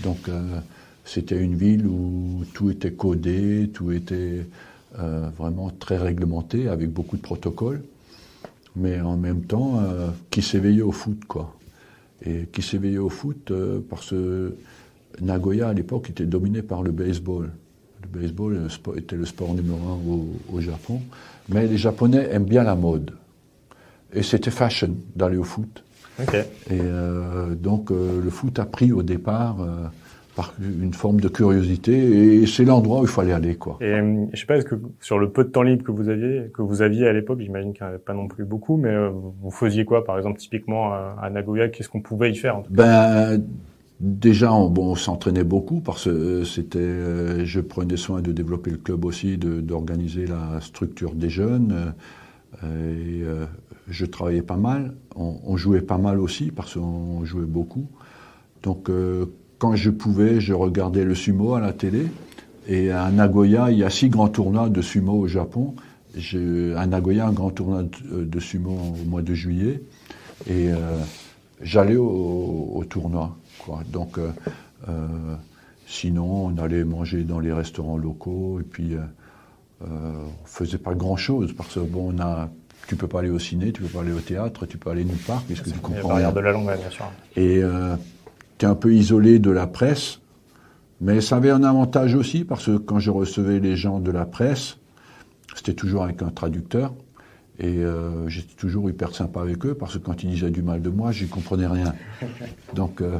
Donc, 0.02 0.28
euh, 0.30 0.60
c'était 1.06 1.40
une 1.40 1.56
ville 1.56 1.86
où 1.86 2.44
tout 2.54 2.72
était 2.72 2.94
codé, 2.94 3.70
tout 3.74 3.92
était 3.92 4.48
euh, 5.00 5.30
vraiment 5.38 5.70
très 5.70 5.98
réglementé, 5.98 6.70
avec 6.70 6.90
beaucoup 6.92 7.18
de 7.18 7.22
protocoles, 7.22 7.84
mais 8.76 9.00
en 9.02 9.18
même 9.18 9.42
temps, 9.42 9.82
qui 10.32 10.42
s'éveillait 10.42 10.82
au 10.82 10.92
foot, 10.92 11.26
quoi. 11.28 11.56
Et 12.26 12.48
qui 12.52 12.62
s'éveillait 12.62 12.98
au 12.98 13.10
foot 13.10 13.52
parce 13.88 14.10
que 14.10 14.56
Nagoya, 15.22 15.68
à 15.68 15.74
l'époque, 15.74 16.10
était 16.10 16.26
dominé 16.26 16.64
par 16.64 16.82
le 16.82 16.92
baseball. 16.92 17.52
Le 18.04 18.20
baseball 18.20 18.68
était 18.98 19.16
le 19.16 19.26
sport 19.26 19.54
numéro 19.54 19.78
un 19.78 20.56
au 20.56 20.62
Japon. 20.62 21.02
Mais 21.50 21.68
les 21.68 21.78
Japonais 21.78 22.30
aiment 22.32 22.46
bien 22.46 22.64
la 22.64 22.76
mode. 22.76 23.12
Et 24.14 24.24
c'était 24.24 24.52
fashion 24.52 24.96
d'aller 25.16 25.38
au 25.38 25.44
foot. 25.44 25.84
Et 26.20 26.32
euh, 26.72 27.56
donc 27.56 27.92
euh, 27.92 28.22
le 28.24 28.30
foot 28.30 28.60
a 28.60 28.66
pris 28.66 28.92
au 28.92 29.02
départ 29.02 29.58
euh, 29.62 29.88
par 30.36 30.54
une 30.62 30.94
forme 30.94 31.20
de 31.20 31.28
curiosité 31.28 32.42
et 32.42 32.46
c'est 32.46 32.66
l'endroit 32.66 33.00
où 33.00 33.04
il 33.04 33.10
fallait 33.10 33.34
aller 33.34 33.56
quoi. 33.56 33.78
Et 33.82 33.98
je 34.32 34.40
sais 34.40 34.46
pas 34.46 34.58
est-ce 34.58 34.66
que 34.66 34.76
sur 35.00 35.18
le 35.18 35.30
peu 35.30 35.44
de 35.44 35.50
temps 35.50 35.64
libre 35.64 35.84
que 35.84 35.92
vous 35.92 36.10
aviez 36.10 36.52
que 36.54 36.62
vous 36.62 36.84
aviez 36.84 37.08
à 37.08 37.14
l'époque, 37.14 37.40
j'imagine 37.40 37.74
qu'il 37.74 37.84
n'y 37.84 37.88
en 37.88 37.90
avait 37.90 38.04
pas 38.04 38.14
non 38.14 38.28
plus 38.28 38.46
beaucoup, 38.46 38.78
mais 38.78 38.94
vous 39.42 39.52
faisiez 39.52 39.86
quoi 39.86 40.04
par 40.04 40.18
exemple 40.18 40.40
typiquement 40.40 40.94
à 40.94 41.30
Nagoya? 41.32 41.70
Qu'est-ce 41.70 41.90
qu'on 41.90 42.02
pouvait 42.02 42.32
y 42.32 42.36
faire 42.36 42.62
Ben 42.70 43.44
Déjà, 44.04 44.52
on, 44.52 44.96
s'entraînait 44.96 45.46
beaucoup 45.46 45.80
parce 45.80 46.04
que 46.04 46.44
c'était, 46.44 47.46
je 47.46 47.62
prenais 47.62 47.96
soin 47.96 48.22
de 48.22 48.34
développer 48.34 48.70
le 48.70 48.78
club 48.78 49.06
aussi, 49.06 49.38
d'organiser 49.38 50.28
la 50.28 50.60
structure 50.60 51.16
des 51.16 51.30
jeunes. 51.30 51.94
Euh, 52.66 53.46
je 53.88 54.06
travaillais 54.06 54.42
pas 54.42 54.58
mal. 54.58 54.94
On, 55.16 55.56
jouait 55.56 55.80
pas 55.80 55.98
mal 55.98 56.20
aussi 56.20 56.52
parce 56.52 56.74
qu'on 56.74 57.24
jouait 57.24 57.46
beaucoup. 57.46 57.88
Donc, 58.62 58.90
euh, 58.90 59.28
quand 59.58 59.78
je 59.78 59.90
pouvais, 59.90 60.42
je 60.42 60.54
regardais 60.54 61.06
le 61.06 61.16
sumo 61.16 61.54
à 61.54 61.62
la 61.62 61.72
télé. 61.72 62.08
Et 62.68 62.92
à 62.92 63.10
Nagoya, 63.10 63.72
il 63.72 63.78
y 63.78 63.86
a 63.86 63.90
six 63.90 64.10
grands 64.10 64.28
tournois 64.28 64.68
de 64.68 64.82
sumo 64.82 65.14
au 65.14 65.28
Japon. 65.28 65.76
À 66.76 66.88
Nagoya, 66.88 67.28
un 67.28 67.32
grand 67.32 67.52
tournoi 67.52 67.86
de, 68.12 68.40
sumo 68.42 68.72
au 68.72 69.10
mois 69.10 69.22
de 69.22 69.34
juillet. 69.34 69.82
Et 70.48 70.74
euh, 70.74 70.98
j'allais 71.62 71.96
au 71.96 72.84
tournoi. 72.90 73.38
Donc, 73.88 74.18
euh, 74.18 74.32
sinon, 75.88 76.48
on 76.48 76.58
allait 76.58 76.84
manger 76.84 77.24
dans 77.24 77.40
les 77.40 77.54
restaurants 77.54 77.98
locaux 77.98 78.60
et 78.60 78.64
puis 78.64 78.96
on 79.82 80.46
faisait 80.46 80.78
pas 80.78 80.94
grand 80.94 81.18
chose 81.18 81.54
parce 81.54 81.76
que 81.76 81.80
bon, 81.80 82.14
on 82.16 82.22
a 82.22 82.50
tu 82.88 82.98
peux 82.98 83.08
pas 83.08 83.20
aller 83.20 83.30
au 83.30 83.40
ciné, 83.40 83.72
tu 83.72 83.82
peux 83.82 83.88
pas 83.88 84.02
aller 84.02 84.12
au 84.12 84.20
théâtre, 84.20 84.66
tu 84.66 84.78
peux 84.78 84.90
aller 84.90 85.06
nulle 85.06 85.16
part 85.16 85.42
puisque 85.44 85.72
tu 85.72 85.80
comprends 85.80 86.16
rien. 86.16 86.32
de 86.32 86.40
la 86.42 86.52
langue, 86.52 86.66
bien 86.66 86.90
sûr. 86.90 87.10
Et 87.38 87.62
tu 88.58 88.66
es 88.66 88.68
un 88.68 88.76
peu 88.76 88.94
isolé 88.94 89.40
de 89.40 89.52
la 89.52 89.68
presse, 89.68 90.20
mais 91.00 91.22
ça 91.22 91.38
avait 91.38 91.50
un 91.52 91.64
avantage 91.64 92.16
aussi 92.16 92.44
parce 92.44 92.66
que 92.66 92.78
quand 92.78 93.00
je 93.00 93.12
recevais 93.12 93.60
les 93.60 93.76
gens 93.76 94.00
de 94.00 94.12
la 94.12 94.26
presse, 94.26 94.78
c'était 95.56 95.74
toujours 95.74 96.04
avec 96.04 96.22
un 96.22 96.30
traducteur. 96.30 96.94
Et 97.60 97.78
euh, 97.78 98.28
j'étais 98.30 98.56
toujours 98.56 98.90
hyper 98.90 99.14
sympa 99.14 99.42
avec 99.42 99.64
eux 99.66 99.76
parce 99.76 99.94
que 99.94 100.00
quand 100.00 100.24
ils 100.24 100.30
disaient 100.32 100.50
du 100.50 100.64
mal 100.64 100.82
de 100.82 100.90
moi, 100.90 101.12
je 101.12 101.24
n'y 101.24 101.30
comprenais 101.30 101.68
rien. 101.68 101.94
Donc 102.76 103.02
euh, 103.02 103.20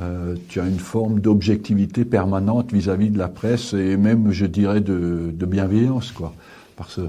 euh, 0.00 0.34
tu 0.48 0.60
as 0.60 0.66
une 0.66 0.80
forme 0.80 1.20
d'objectivité 1.20 2.04
permanente 2.04 2.72
vis-à-vis 2.72 3.10
de 3.10 3.18
la 3.18 3.28
presse 3.28 3.74
et 3.74 3.96
même, 3.96 4.32
je 4.32 4.46
dirais, 4.46 4.80
de, 4.80 5.30
de 5.32 5.46
bienveillance, 5.46 6.12
quoi. 6.12 6.34
Parce 6.76 6.96
que 6.96 7.08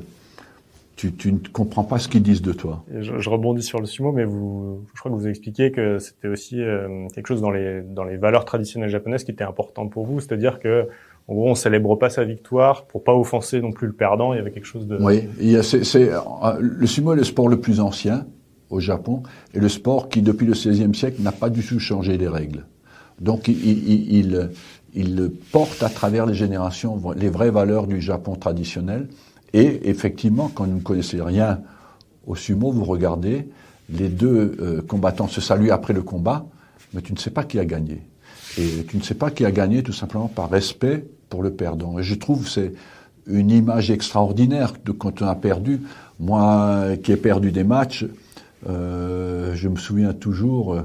tu, 1.08 1.32
ne 1.32 1.38
comprends 1.54 1.84
pas 1.84 1.98
ce 1.98 2.10
qu'ils 2.10 2.24
disent 2.24 2.42
de 2.42 2.52
toi. 2.52 2.84
Je, 2.94 3.30
rebondis 3.30 3.64
sur 3.64 3.80
le 3.80 3.86
sumo, 3.86 4.12
mais 4.12 4.26
vous, 4.26 4.86
je 4.94 5.00
crois 5.00 5.12
que 5.12 5.16
vous 5.16 5.28
expliquiez 5.28 5.72
que 5.72 5.98
c'était 6.00 6.28
aussi 6.28 6.62
euh, 6.62 7.08
quelque 7.16 7.28
chose 7.28 7.42
dans 7.42 7.52
les 7.52 7.82
dans 7.82 8.04
les 8.04 8.18
valeurs 8.18 8.44
traditionnelles 8.44 8.90
japonaises 8.90 9.24
qui 9.24 9.32
était 9.32 9.46
important 9.46 9.88
pour 9.88 10.06
vous, 10.06 10.20
c'est-à-dire 10.20 10.60
que 10.60 10.90
en 11.30 11.36
gros, 11.36 11.50
on 11.52 11.56
célèbre 11.56 11.96
pas 11.96 12.10
sa 12.10 12.24
victoire 12.24 12.86
pour 12.88 13.04
pas 13.04 13.14
offenser 13.14 13.62
non 13.62 13.72
plus 13.72 13.86
le 13.86 13.94
perdant. 13.94 14.34
Il 14.34 14.38
y 14.38 14.40
avait 14.40 14.50
quelque 14.50 14.66
chose 14.66 14.88
de. 14.88 14.98
Oui, 15.00 15.30
c'est, 15.62 16.12
euh, 16.12 16.20
le 16.60 16.88
sumo 16.88 17.14
est 17.14 17.18
le 17.18 17.24
sport 17.24 17.48
le 17.48 17.60
plus 17.60 17.80
ancien 17.80 18.26
au 18.72 18.80
Japon 18.80 19.22
et 19.54 19.60
le 19.60 19.70
sport 19.70 20.10
qui, 20.10 20.24
depuis 20.24 20.48
le 20.48 20.54
XVIe 20.54 20.96
siècle, 20.96 21.22
n'a 21.22 21.32
pas 21.32 21.52
du 21.52 21.64
tout 21.64 21.78
changé 21.78 22.18
les 22.18 22.28
règles. 22.28 22.66
Donc, 23.22 23.48
il, 23.48 24.50
porte 25.52 25.84
à 25.84 25.90
travers 25.90 26.26
les 26.26 26.34
générations 26.34 27.00
les 27.16 27.30
vraies 27.30 27.52
valeurs 27.52 27.86
du 27.86 28.02
Japon 28.02 28.34
traditionnel. 28.36 29.08
Et 29.54 29.88
effectivement, 29.88 30.50
quand 30.52 30.66
vous 30.66 30.78
ne 30.78 30.82
connaissez 30.82 31.22
rien 31.22 31.62
au 32.26 32.36
sumo, 32.36 32.72
vous 32.72 32.86
regardez, 32.86 33.48
les 33.92 34.10
deux 34.10 34.58
euh, 34.60 34.82
combattants 34.82 35.28
se 35.28 35.42
saluent 35.42 35.70
après 35.70 35.94
le 35.94 36.02
combat, 36.02 36.48
mais 36.94 37.04
tu 37.04 37.14
ne 37.14 37.20
sais 37.20 37.30
pas 37.30 37.44
qui 37.44 37.60
a 37.60 37.66
gagné. 37.66 38.02
Et 38.58 38.84
tu 38.88 38.98
ne 38.98 39.04
sais 39.04 39.14
pas 39.14 39.30
qui 39.30 39.46
a 39.46 39.52
gagné 39.52 39.84
tout 39.84 39.94
simplement 39.94 40.28
par 40.28 40.50
respect 40.50 41.06
pour 41.30 41.44
le 41.44 41.52
perdant. 41.52 42.00
Et 42.00 42.04
je 42.04 42.16
trouve 42.16 42.48
c'est 42.48 42.74
une 43.28 43.52
image 43.52 43.92
extraordinaire 43.92 44.74
de 44.84 44.92
quand 44.92 45.22
on 45.22 45.28
a 45.28 45.36
perdu. 45.36 45.82
Moi, 46.20 46.98
qui 47.04 47.12
ai 47.12 47.18
perdu 47.18 47.52
des 47.52 47.64
matchs, 47.64 48.06
euh, 48.68 49.54
je 49.56 49.70
me 49.70 49.78
souviens 49.78 50.14
toujours 50.14 50.74
euh, 50.74 50.82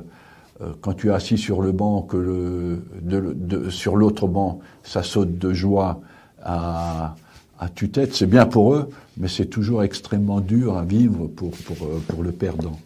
quand 0.80 0.92
tu 0.92 1.08
es 1.08 1.10
assis 1.10 1.38
sur 1.38 1.62
le 1.62 1.72
banc, 1.72 2.02
que 2.02 2.16
le, 2.16 2.84
de, 3.00 3.34
de, 3.34 3.70
sur 3.70 3.96
l'autre 3.96 4.28
banc, 4.28 4.60
ça 4.84 5.02
saute 5.02 5.38
de 5.38 5.52
joie 5.52 6.00
à, 6.44 7.16
à 7.58 7.68
tue-tête, 7.68 8.14
c'est 8.14 8.26
bien 8.26 8.46
pour 8.46 8.74
eux, 8.74 8.90
mais 9.16 9.28
c'est 9.28 9.46
toujours 9.46 9.82
extrêmement 9.82 10.40
dur 10.40 10.76
à 10.76 10.84
vivre 10.84 11.26
pour, 11.26 11.50
pour, 11.50 11.76
euh, 11.86 12.00
pour 12.06 12.22
le 12.22 12.30
perdant. 12.30 12.78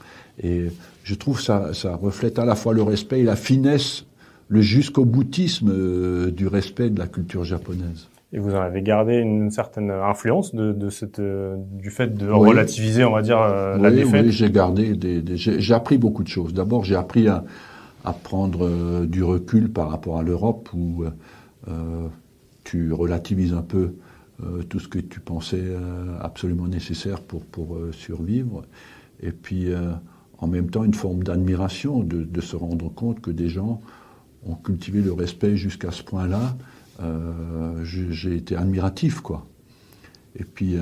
Et 0.43 0.71
je 1.05 1.15
trouve 1.15 1.41
ça, 1.41 1.75
ça 1.75 1.97
reflète 1.97 2.39
à 2.39 2.45
la 2.45 2.55
fois 2.55 2.73
le 2.73 2.83
respect 2.83 3.21
et 3.21 3.25
la 3.25 3.37
finesse, 3.37 4.05
le 4.49 4.61
jusqu'au 4.61 5.05
boutisme 5.05 5.71
euh, 5.71 6.31
du 6.31 6.47
respect 6.47 6.91
de 6.91 6.99
la 6.99 7.07
culture 7.07 7.45
japonaise. 7.45 8.09
Et 8.33 8.39
vous 8.39 8.55
en 8.55 8.61
avez 8.61 8.83
gardé 8.83 9.17
une 9.17 9.51
certaine 9.51 9.91
influence 9.91 10.55
de, 10.55 10.73
de 10.73 10.91
cette, 10.91 11.19
euh, 11.19 11.57
du 11.59 11.91
fait 11.91 12.15
de 12.15 12.29
relativiser, 12.29 13.05
on 13.05 13.13
va 13.13 13.23
dire, 13.23 13.39
la 13.41 13.91
défaite. 13.91 14.27
Oui, 14.27 14.33
j'ai 14.33 14.51
gardé 14.51 14.95
des, 14.95 15.23
des 15.23 15.37
j'ai 15.37 15.75
appris 15.75 15.97
beaucoup 15.97 16.23
de 16.23 16.29
choses. 16.29 16.53
D'abord, 16.53 16.85
j'ai 16.85 16.97
appris 16.97 17.27
à, 17.29 17.45
à 18.05 18.13
prendre 18.13 19.07
du 19.07 19.23
recul 19.23 19.71
par 19.71 19.89
rapport 19.91 20.19
à 20.19 20.23
l'Europe 20.23 20.69
où 20.75 21.05
euh, 21.69 22.09
tu 22.65 22.93
relativises 22.93 23.55
un 23.55 23.63
peu 23.63 23.95
euh, 24.45 24.63
tout 24.63 24.79
ce 24.79 24.87
que 24.87 25.01
tu 25.01 25.19
pensais 25.19 25.61
euh, 25.61 26.17
absolument 26.21 26.69
nécessaire 26.69 27.23
pour, 27.23 27.45
pour 27.45 27.75
euh, 27.75 27.91
survivre. 27.93 28.63
Et 29.21 29.33
puis, 29.33 29.67
en 30.39 30.47
même 30.47 30.71
temps, 30.71 30.85
une 30.85 30.95
forme 30.95 31.25
d'admiration, 31.25 32.05
de, 32.05 32.23
de, 32.23 32.41
se 32.41 32.55
rendre 32.55 32.89
compte 32.89 33.21
que 33.21 33.33
des 33.33 33.49
gens 33.49 33.81
ont 34.49 34.55
cultivé 34.55 35.03
le 35.03 35.13
respect 35.13 35.57
jusqu'à 35.57 35.91
ce 35.91 36.03
point-là. 36.03 36.57
J'ai 37.83 38.35
été 38.35 38.57
admiratif, 38.57 39.21
quoi. 39.21 39.47
Et 40.37 40.45
puis, 40.45 40.77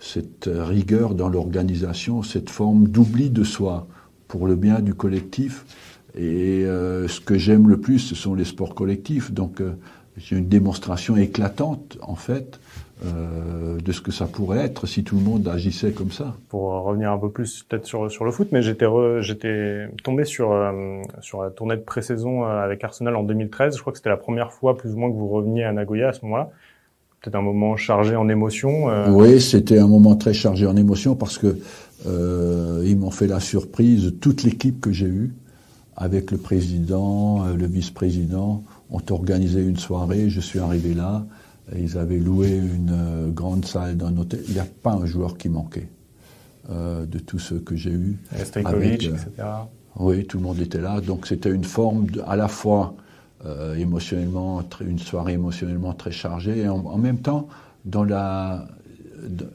cette 0.00 0.48
rigueur 0.52 1.14
dans 1.14 1.28
l'organisation, 1.28 2.22
cette 2.22 2.50
forme 2.50 2.88
d'oubli 2.88 3.30
de 3.30 3.44
soi 3.44 3.86
pour 4.26 4.46
le 4.46 4.56
bien 4.56 4.80
du 4.80 4.94
collectif. 4.94 5.64
Et 6.16 6.62
ce 6.64 7.20
que 7.20 7.38
j'aime 7.38 7.68
le 7.68 7.80
plus, 7.80 7.98
ce 7.98 8.14
sont 8.14 8.34
les 8.34 8.44
sports 8.44 8.74
collectifs. 8.74 9.30
Donc, 9.32 9.62
j'ai 10.16 10.36
une 10.36 10.48
démonstration 10.48 11.16
éclatante, 11.16 11.98
en 12.02 12.16
fait, 12.16 12.58
euh, 13.06 13.78
de 13.78 13.92
ce 13.92 14.00
que 14.00 14.10
ça 14.10 14.26
pourrait 14.26 14.58
être 14.58 14.88
si 14.88 15.04
tout 15.04 15.16
le 15.16 15.22
monde 15.22 15.46
agissait 15.46 15.92
comme 15.92 16.10
ça. 16.10 16.34
Pour 16.48 16.62
revenir 16.82 17.12
un 17.12 17.18
peu 17.18 17.30
plus 17.30 17.62
peut-être 17.62 17.86
sur, 17.86 18.10
sur 18.10 18.24
le 18.24 18.32
foot, 18.32 18.48
mais 18.50 18.60
j'étais 18.60 18.86
j'étais 19.20 19.88
tombé 20.02 20.24
sur 20.24 20.50
euh, 20.50 21.00
sur 21.20 21.44
la 21.44 21.50
tournée 21.50 21.76
de 21.76 21.82
pré-saison 21.82 22.44
euh, 22.44 22.60
avec 22.60 22.82
Arsenal 22.82 23.14
en 23.14 23.22
2013. 23.22 23.76
Je 23.76 23.80
crois 23.80 23.92
que 23.92 23.98
c'était 23.98 24.10
la 24.10 24.16
première 24.16 24.52
fois 24.52 24.76
plus 24.76 24.94
ou 24.94 24.98
moins 24.98 25.12
que 25.12 25.16
vous 25.16 25.28
reveniez 25.28 25.62
à 25.62 25.72
Nagoya 25.72 26.08
à 26.08 26.12
ce 26.12 26.24
moment-là. 26.24 26.50
Peut-être 27.20 27.36
un 27.36 27.42
moment 27.42 27.76
chargé 27.76 28.16
en 28.16 28.28
émotion. 28.28 28.90
Euh... 28.90 29.10
Oui, 29.10 29.40
c'était 29.40 29.78
un 29.78 29.88
moment 29.88 30.16
très 30.16 30.34
chargé 30.34 30.66
en 30.66 30.76
émotion 30.76 31.14
parce 31.14 31.38
que 31.38 31.56
ils 32.04 32.96
m'ont 32.96 33.12
fait 33.12 33.28
la 33.28 33.38
surprise. 33.38 34.14
Toute 34.20 34.42
l'équipe 34.42 34.80
que 34.80 34.90
j'ai 34.90 35.06
eue, 35.06 35.34
avec 35.96 36.32
le 36.32 36.38
président, 36.38 37.44
le 37.46 37.66
vice-président, 37.66 38.64
ont 38.90 39.02
organisé 39.10 39.62
une 39.62 39.76
soirée. 39.76 40.30
Je 40.30 40.40
suis 40.40 40.58
arrivé 40.58 40.94
là. 40.94 41.26
Ils 41.76 41.98
avaient 41.98 42.18
loué 42.18 42.56
une 42.56 42.92
euh, 42.92 43.30
grande 43.30 43.64
salle 43.64 43.96
d'un 43.96 44.16
hôtel. 44.16 44.40
Il 44.48 44.54
n'y 44.54 44.60
a 44.60 44.66
pas 44.82 44.92
un 44.92 45.06
joueur 45.06 45.36
qui 45.36 45.48
manquait 45.48 45.88
euh, 46.70 47.04
de 47.04 47.18
tous 47.18 47.38
ceux 47.38 47.58
que 47.58 47.76
j'ai 47.76 47.90
eus. 47.92 48.18
Stojkovic, 48.44 49.04
euh, 49.04 49.14
etc. 49.14 49.48
Oui, 49.96 50.26
tout 50.26 50.38
le 50.38 50.44
monde 50.44 50.60
était 50.60 50.80
là. 50.80 51.00
Donc 51.00 51.26
c'était 51.26 51.50
une 51.50 51.64
forme 51.64 52.06
de, 52.06 52.22
à 52.26 52.36
la 52.36 52.48
fois 52.48 52.94
euh, 53.44 53.74
émotionnellement, 53.76 54.62
une 54.80 54.98
soirée 54.98 55.34
émotionnellement 55.34 55.92
très 55.92 56.12
chargée, 56.12 56.58
et 56.58 56.68
en, 56.68 56.78
en 56.78 56.98
même 56.98 57.18
temps, 57.18 57.48
dans 57.84 58.04
la, 58.04 58.66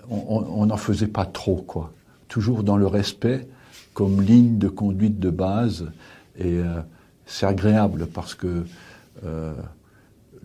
on 0.10 0.66
n'en 0.66 0.78
faisait 0.78 1.08
pas 1.08 1.26
trop, 1.26 1.64
quoi. 1.68 1.92
Toujours 2.28 2.64
dans 2.64 2.78
le 2.78 2.88
respect 2.88 3.48
comme 3.94 4.22
ligne 4.22 4.58
de 4.58 4.68
conduite 4.68 5.20
de 5.20 5.30
base. 5.30 5.86
Et 6.40 6.60
c'est 7.28 7.46
agréable 7.46 8.08
parce 8.08 8.34
que 8.34 8.64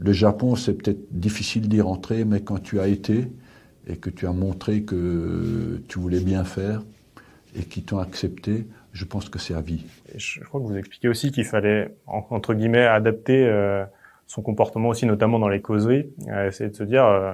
le 0.01 0.13
Japon, 0.13 0.57
c'est 0.57 0.75
peut-être 0.75 1.01
difficile 1.11 1.69
d'y 1.69 1.81
rentrer, 1.81 2.25
mais 2.25 2.41
quand 2.41 2.63
tu 2.63 2.81
as 2.81 2.89
été 2.89 3.29
et 3.87 3.97
que 3.97 4.11
tu 4.11 4.27
as 4.27 4.33
montré 4.33 4.83
que 4.83 5.83
tu 5.89 5.99
voulais 5.99 6.21
bien 6.21 6.45
faire 6.45 6.83
et 7.57 7.63
qu'ils 7.63 7.85
t'ont 7.85 7.99
accepté, 7.99 8.67
je 8.93 9.05
pense 9.05 9.29
que 9.29 9.39
c'est 9.39 9.55
à 9.55 9.61
vie. 9.61 9.85
je 10.15 10.41
crois 10.45 10.61
que 10.61 10.67
vous 10.67 10.77
expliquez 10.77 11.09
aussi 11.09 11.31
qu'il 11.31 11.45
fallait, 11.45 11.95
entre 12.07 12.55
guillemets, 12.55 12.87
adapter 12.87 13.47
euh, 13.47 13.85
son 14.27 14.43
comportement 14.43 14.91
aussi, 14.91 15.07
notamment 15.07 15.39
dans 15.39 15.49
les 15.49 15.61
causeries, 15.61 16.11
essayer 16.47 16.71
de 16.71 16.77
se 16.77 16.85
dire... 16.85 17.05
Euh, 17.05 17.33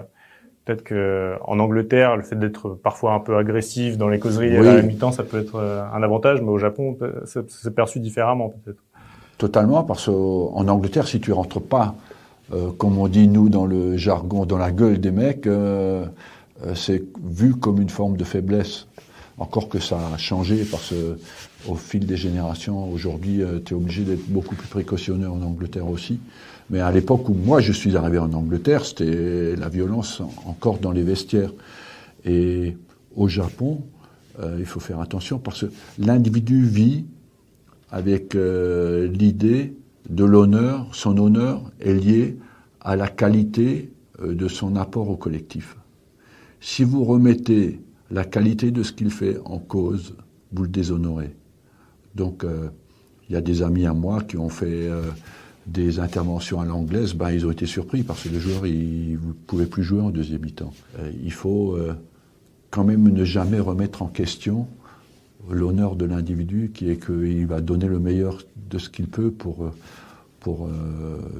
peut-être 0.64 0.82
que 0.82 1.34
en 1.42 1.58
Angleterre, 1.58 2.16
le 2.16 2.22
fait 2.22 2.36
d'être 2.36 2.70
parfois 2.70 3.12
un 3.12 3.20
peu 3.20 3.36
agressif 3.36 3.98
dans 3.98 4.08
les 4.08 4.18
causeries 4.18 4.56
à 4.56 4.62
la 4.62 4.82
mi-temps, 4.82 5.12
ça 5.12 5.22
peut 5.22 5.38
être 5.38 5.56
euh, 5.56 5.82
un 5.92 6.02
avantage, 6.02 6.40
mais 6.40 6.48
au 6.48 6.58
Japon, 6.58 6.96
c'est 7.26 7.74
perçu 7.74 8.00
différemment 8.00 8.48
peut-être. 8.48 8.82
Totalement, 9.36 9.82
parce 9.82 10.06
qu'en 10.06 10.68
Angleterre, 10.68 11.06
si 11.06 11.20
tu 11.20 11.32
rentres 11.32 11.60
pas 11.60 11.94
euh, 12.52 12.70
comme 12.72 12.98
on 12.98 13.08
dit 13.08 13.28
nous 13.28 13.48
dans 13.48 13.66
le 13.66 13.96
jargon, 13.96 14.44
dans 14.44 14.58
la 14.58 14.70
gueule 14.70 15.00
des 15.00 15.10
mecs, 15.10 15.46
euh, 15.46 16.04
euh, 16.64 16.74
c'est 16.74 17.02
vu 17.24 17.54
comme 17.54 17.80
une 17.80 17.88
forme 17.88 18.16
de 18.16 18.24
faiblesse. 18.24 18.86
Encore 19.38 19.68
que 19.68 19.80
ça 19.80 19.98
a 20.14 20.16
changé 20.16 20.64
parce 20.64 20.90
que 20.90 21.18
au 21.66 21.74
fil 21.74 22.06
des 22.06 22.16
générations, 22.16 22.88
aujourd'hui, 22.92 23.40
tu 23.64 23.74
es 23.74 23.76
obligé 23.76 24.04
d'être 24.04 24.28
beaucoup 24.28 24.54
plus 24.54 24.68
précautionneux 24.68 25.28
en 25.28 25.42
Angleterre 25.42 25.88
aussi. 25.88 26.20
Mais 26.70 26.80
à 26.80 26.92
l'époque 26.92 27.28
où 27.28 27.34
moi 27.34 27.60
je 27.60 27.72
suis 27.72 27.96
arrivé 27.96 28.18
en 28.18 28.32
Angleterre, 28.32 28.84
c'était 28.84 29.56
la 29.56 29.68
violence 29.68 30.22
encore 30.46 30.78
dans 30.78 30.92
les 30.92 31.02
vestiaires. 31.02 31.50
Et 32.24 32.76
au 33.16 33.26
Japon, 33.26 33.82
il 34.56 34.66
faut 34.66 34.78
faire 34.78 35.00
attention 35.00 35.40
parce 35.40 35.62
que 35.62 35.72
l'individu 35.98 36.64
vit 36.64 37.04
avec 37.90 38.34
l'idée 38.34 39.74
de 40.08 40.24
l'honneur, 40.24 40.86
son 40.92 41.16
honneur 41.18 41.62
est 41.80 41.94
lié 41.94 42.38
à 42.80 42.96
la 42.96 43.08
qualité 43.08 43.90
euh, 44.20 44.34
de 44.34 44.48
son 44.48 44.76
apport 44.76 45.08
au 45.08 45.16
collectif. 45.16 45.76
Si 46.60 46.84
vous 46.84 47.04
remettez 47.04 47.80
la 48.10 48.24
qualité 48.24 48.70
de 48.70 48.82
ce 48.82 48.92
qu'il 48.92 49.10
fait 49.10 49.38
en 49.44 49.58
cause, 49.58 50.16
vous 50.52 50.64
le 50.64 50.68
déshonorez. 50.68 51.34
Donc, 52.14 52.44
euh, 52.44 52.68
il 53.28 53.32
y 53.32 53.36
a 53.36 53.40
des 53.40 53.62
amis 53.62 53.86
à 53.86 53.94
moi 53.94 54.22
qui 54.22 54.36
ont 54.36 54.50
fait 54.50 54.88
euh, 54.88 55.02
des 55.66 55.98
interventions 55.98 56.60
à 56.60 56.66
l'anglaise, 56.66 57.14
ben, 57.14 57.30
ils 57.30 57.46
ont 57.46 57.50
été 57.50 57.64
surpris 57.64 58.02
parce 58.02 58.22
que 58.22 58.28
le 58.28 58.38
joueur, 58.38 58.66
il 58.66 59.12
ne 59.14 59.32
pouvait 59.46 59.66
plus 59.66 59.82
jouer 59.82 60.02
en 60.02 60.10
deuxième 60.10 60.42
mi-temps. 60.42 60.74
il 61.22 61.32
faut 61.32 61.78
quand 62.70 62.84
même 62.84 63.08
ne 63.08 63.24
jamais 63.24 63.60
remettre 63.60 64.02
en 64.02 64.08
question 64.08 64.68
l'honneur 65.50 65.96
de 65.96 66.04
l'individu 66.04 66.70
qui 66.72 66.90
est 66.90 67.04
qu'il 67.04 67.46
va 67.46 67.60
donner 67.60 67.86
le 67.86 67.98
meilleur 67.98 68.42
de 68.70 68.78
ce 68.78 68.88
qu'il 68.88 69.06
peut 69.06 69.30
pour, 69.30 69.72
pour 70.40 70.68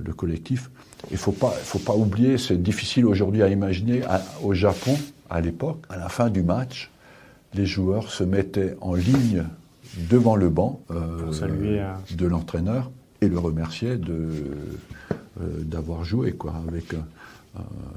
le 0.04 0.12
collectif. 0.12 0.70
Il 1.11 1.16
faut 1.16 1.32
pas, 1.32 1.50
faut 1.50 1.78
pas 1.78 1.94
oublier, 1.94 2.38
c'est 2.38 2.62
difficile 2.62 3.06
aujourd'hui 3.06 3.42
à 3.42 3.49
imaginer. 3.49 4.02
au 4.42 4.54
Japon, 4.54 4.96
à 5.30 5.40
l'époque, 5.40 5.82
à 5.88 5.96
la 5.96 6.08
fin 6.08 6.30
du 6.30 6.42
match, 6.42 6.90
les 7.54 7.66
joueurs 7.66 8.11
se 8.11 8.25
mettaient 8.25 8.76
en 8.80 8.94
ligne 8.94 9.44
devant 10.11 10.37
le 10.37 10.49
banc 10.49 10.80
de 10.90 12.26
l'entraîneur 12.26 12.90
et 13.20 13.28
le 13.28 13.38
remerciaient 13.38 13.99
d'avoir 15.38 16.04
joué, 16.04 16.32
quoi, 16.32 16.54
avec 16.68 16.94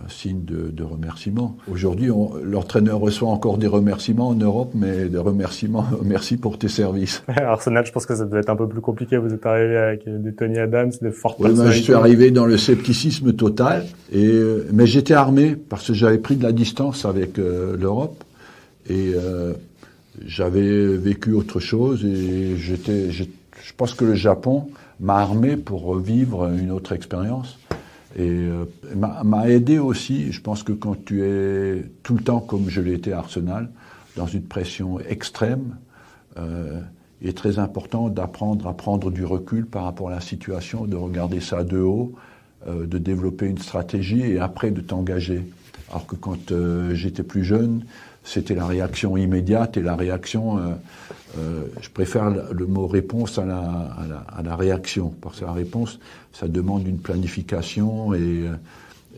signe 0.08 0.44
de, 0.46 0.84
remerciement. 0.84 1.58
Aujourd'hui, 1.72 2.10
l'entraîneur 2.44 3.00
reçoit 3.00 3.30
encore 3.30 3.58
des 3.58 3.68
remerciements 3.68 4.30
en 4.30 4.36
Europe, 4.36 4.72
mais 4.74 5.10
des 5.10 5.18
remerciements, 5.18 5.86
merci 6.04 6.38
pour 6.38 6.58
tes 6.58 6.70
services. 6.70 7.24
Arsenal, 7.28 7.86
je 7.86 7.92
pense 7.92 8.06
que 8.06 8.16
ça 8.16 8.26
devait 8.26 8.40
être 8.40 8.50
un 8.50 8.56
peu 8.56 8.68
plus 8.68 8.82
compliqué. 8.82 9.18
Vous 9.18 9.34
êtes 9.34 9.46
arrivé 9.46 9.78
avec 9.78 10.04
des 10.06 10.34
Tony 10.34 10.60
Adams, 10.60 10.92
des 11.02 11.12
fortes 11.12 11.38
oui, 11.40 11.52
Je 11.56 11.82
suis 11.82 11.94
arrivé 11.94 12.32
dans 12.32 12.46
le 12.46 12.58
scepticisme 12.58 13.34
total, 13.34 13.86
et, 14.12 14.26
euh, 14.26 14.68
mais 14.72 14.86
j'étais 14.86 15.14
armé 15.14 15.56
parce 15.56 15.88
que 15.88 15.94
j'avais 15.94 16.20
pris 16.20 16.36
de 16.36 16.44
la 16.44 16.52
distance 16.52 17.06
avec 17.06 17.40
euh, 17.40 17.76
l'Europe, 17.78 18.24
et 18.90 19.12
euh, 19.16 19.54
j'avais 20.26 20.96
vécu 20.96 21.34
autre 21.34 21.60
chose, 21.60 22.06
et 22.06 22.56
j'étais, 22.58 23.12
je 23.12 23.26
pense 23.76 23.94
que 23.94 24.06
le 24.06 24.16
Japon 24.16 24.70
m'a 25.00 25.16
armé 25.16 25.58
pour 25.58 25.98
vivre 25.98 26.50
une 26.58 26.72
autre 26.72 26.94
expérience. 26.94 27.58
Et 28.18 28.30
euh, 28.30 28.66
m'a 28.96 29.48
aidé 29.48 29.78
aussi, 29.78 30.32
je 30.32 30.42
pense 30.42 30.64
que 30.64 30.74
quand 30.74 31.06
tu 31.06 31.24
es 31.24 31.86
tout 32.02 32.16
le 32.16 32.24
temps 32.24 32.40
comme 32.40 32.68
je 32.68 32.82
l'ai 32.82 32.94
été 32.94 33.14
à 33.14 33.20
Arsenal, 33.20 33.70
dans 34.16 34.26
une 34.26 34.42
pression 34.42 35.00
extrême, 35.00 35.78
euh, 36.38 36.82
il 37.22 37.30
est 37.30 37.38
très 37.38 37.60
important 37.60 38.10
d'apprendre 38.10 38.68
à 38.68 38.76
prendre 38.76 39.12
du 39.12 39.24
recul 39.24 39.68
par 39.68 39.84
rapport 39.84 40.10
à 40.10 40.12
la 40.12 40.22
situation, 40.22 40.86
de 40.86 40.96
regarder 40.96 41.40
ça 41.40 41.64
de 41.64 41.78
haut, 41.78 42.14
euh, 42.68 42.88
de 42.88 42.98
développer 42.98 43.46
une 43.46 43.60
stratégie 43.60 44.22
et 44.22 44.40
après 44.40 44.72
de 44.72 44.82
t'engager. 44.82 45.46
Alors 45.90 46.06
que 46.06 46.16
quand 46.16 46.52
euh, 46.52 46.94
j'étais 46.94 47.24
plus 47.24 47.44
jeune, 47.44 47.86
c'était 48.24 48.56
la 48.56 48.66
réaction 48.66 49.16
immédiate 49.16 49.78
et 49.78 49.82
la 49.82 49.96
réaction, 49.96 50.58
euh, 50.58 50.62
euh, 51.38 51.64
je 51.82 51.90
préfère 51.90 52.30
le 52.30 52.66
mot 52.66 52.88
réponse 52.88 53.38
à 53.38 53.46
la, 53.46 53.58
à, 53.58 54.08
la, 54.08 54.18
à 54.18 54.44
la, 54.44 54.56
réaction, 54.56 55.14
parce 55.22 55.40
que 55.40 55.46
la 55.46 55.54
réponse, 55.54 56.00
ça 56.34 56.48
demande 56.48 56.86
une 56.88 57.00
planification 57.00 58.14
et, 58.14 58.46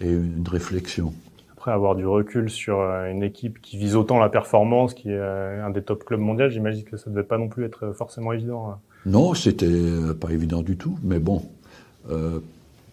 et 0.01 0.11
une 0.11 0.47
réflexion. 0.47 1.13
Après 1.53 1.71
avoir 1.71 1.95
du 1.95 2.05
recul 2.05 2.49
sur 2.49 2.79
une 2.79 3.23
équipe 3.23 3.59
qui 3.61 3.77
vise 3.77 3.95
autant 3.95 4.19
la 4.19 4.29
performance, 4.29 4.93
qui 4.93 5.09
est 5.09 5.19
un 5.19 5.71
des 5.71 5.81
top 5.81 6.05
clubs 6.05 6.19
mondiaux, 6.19 6.49
j'imagine 6.49 6.83
que 6.83 6.95
ça 6.95 7.09
ne 7.09 7.15
devait 7.15 7.27
pas 7.27 7.37
non 7.37 7.49
plus 7.49 7.65
être 7.65 7.91
forcément 7.91 8.31
évident. 8.31 8.69
Hein. 8.69 8.77
Non, 9.05 9.33
c'était 9.33 10.13
pas 10.21 10.29
évident 10.29 10.61
du 10.61 10.77
tout, 10.77 10.97
mais 11.03 11.19
bon. 11.19 11.41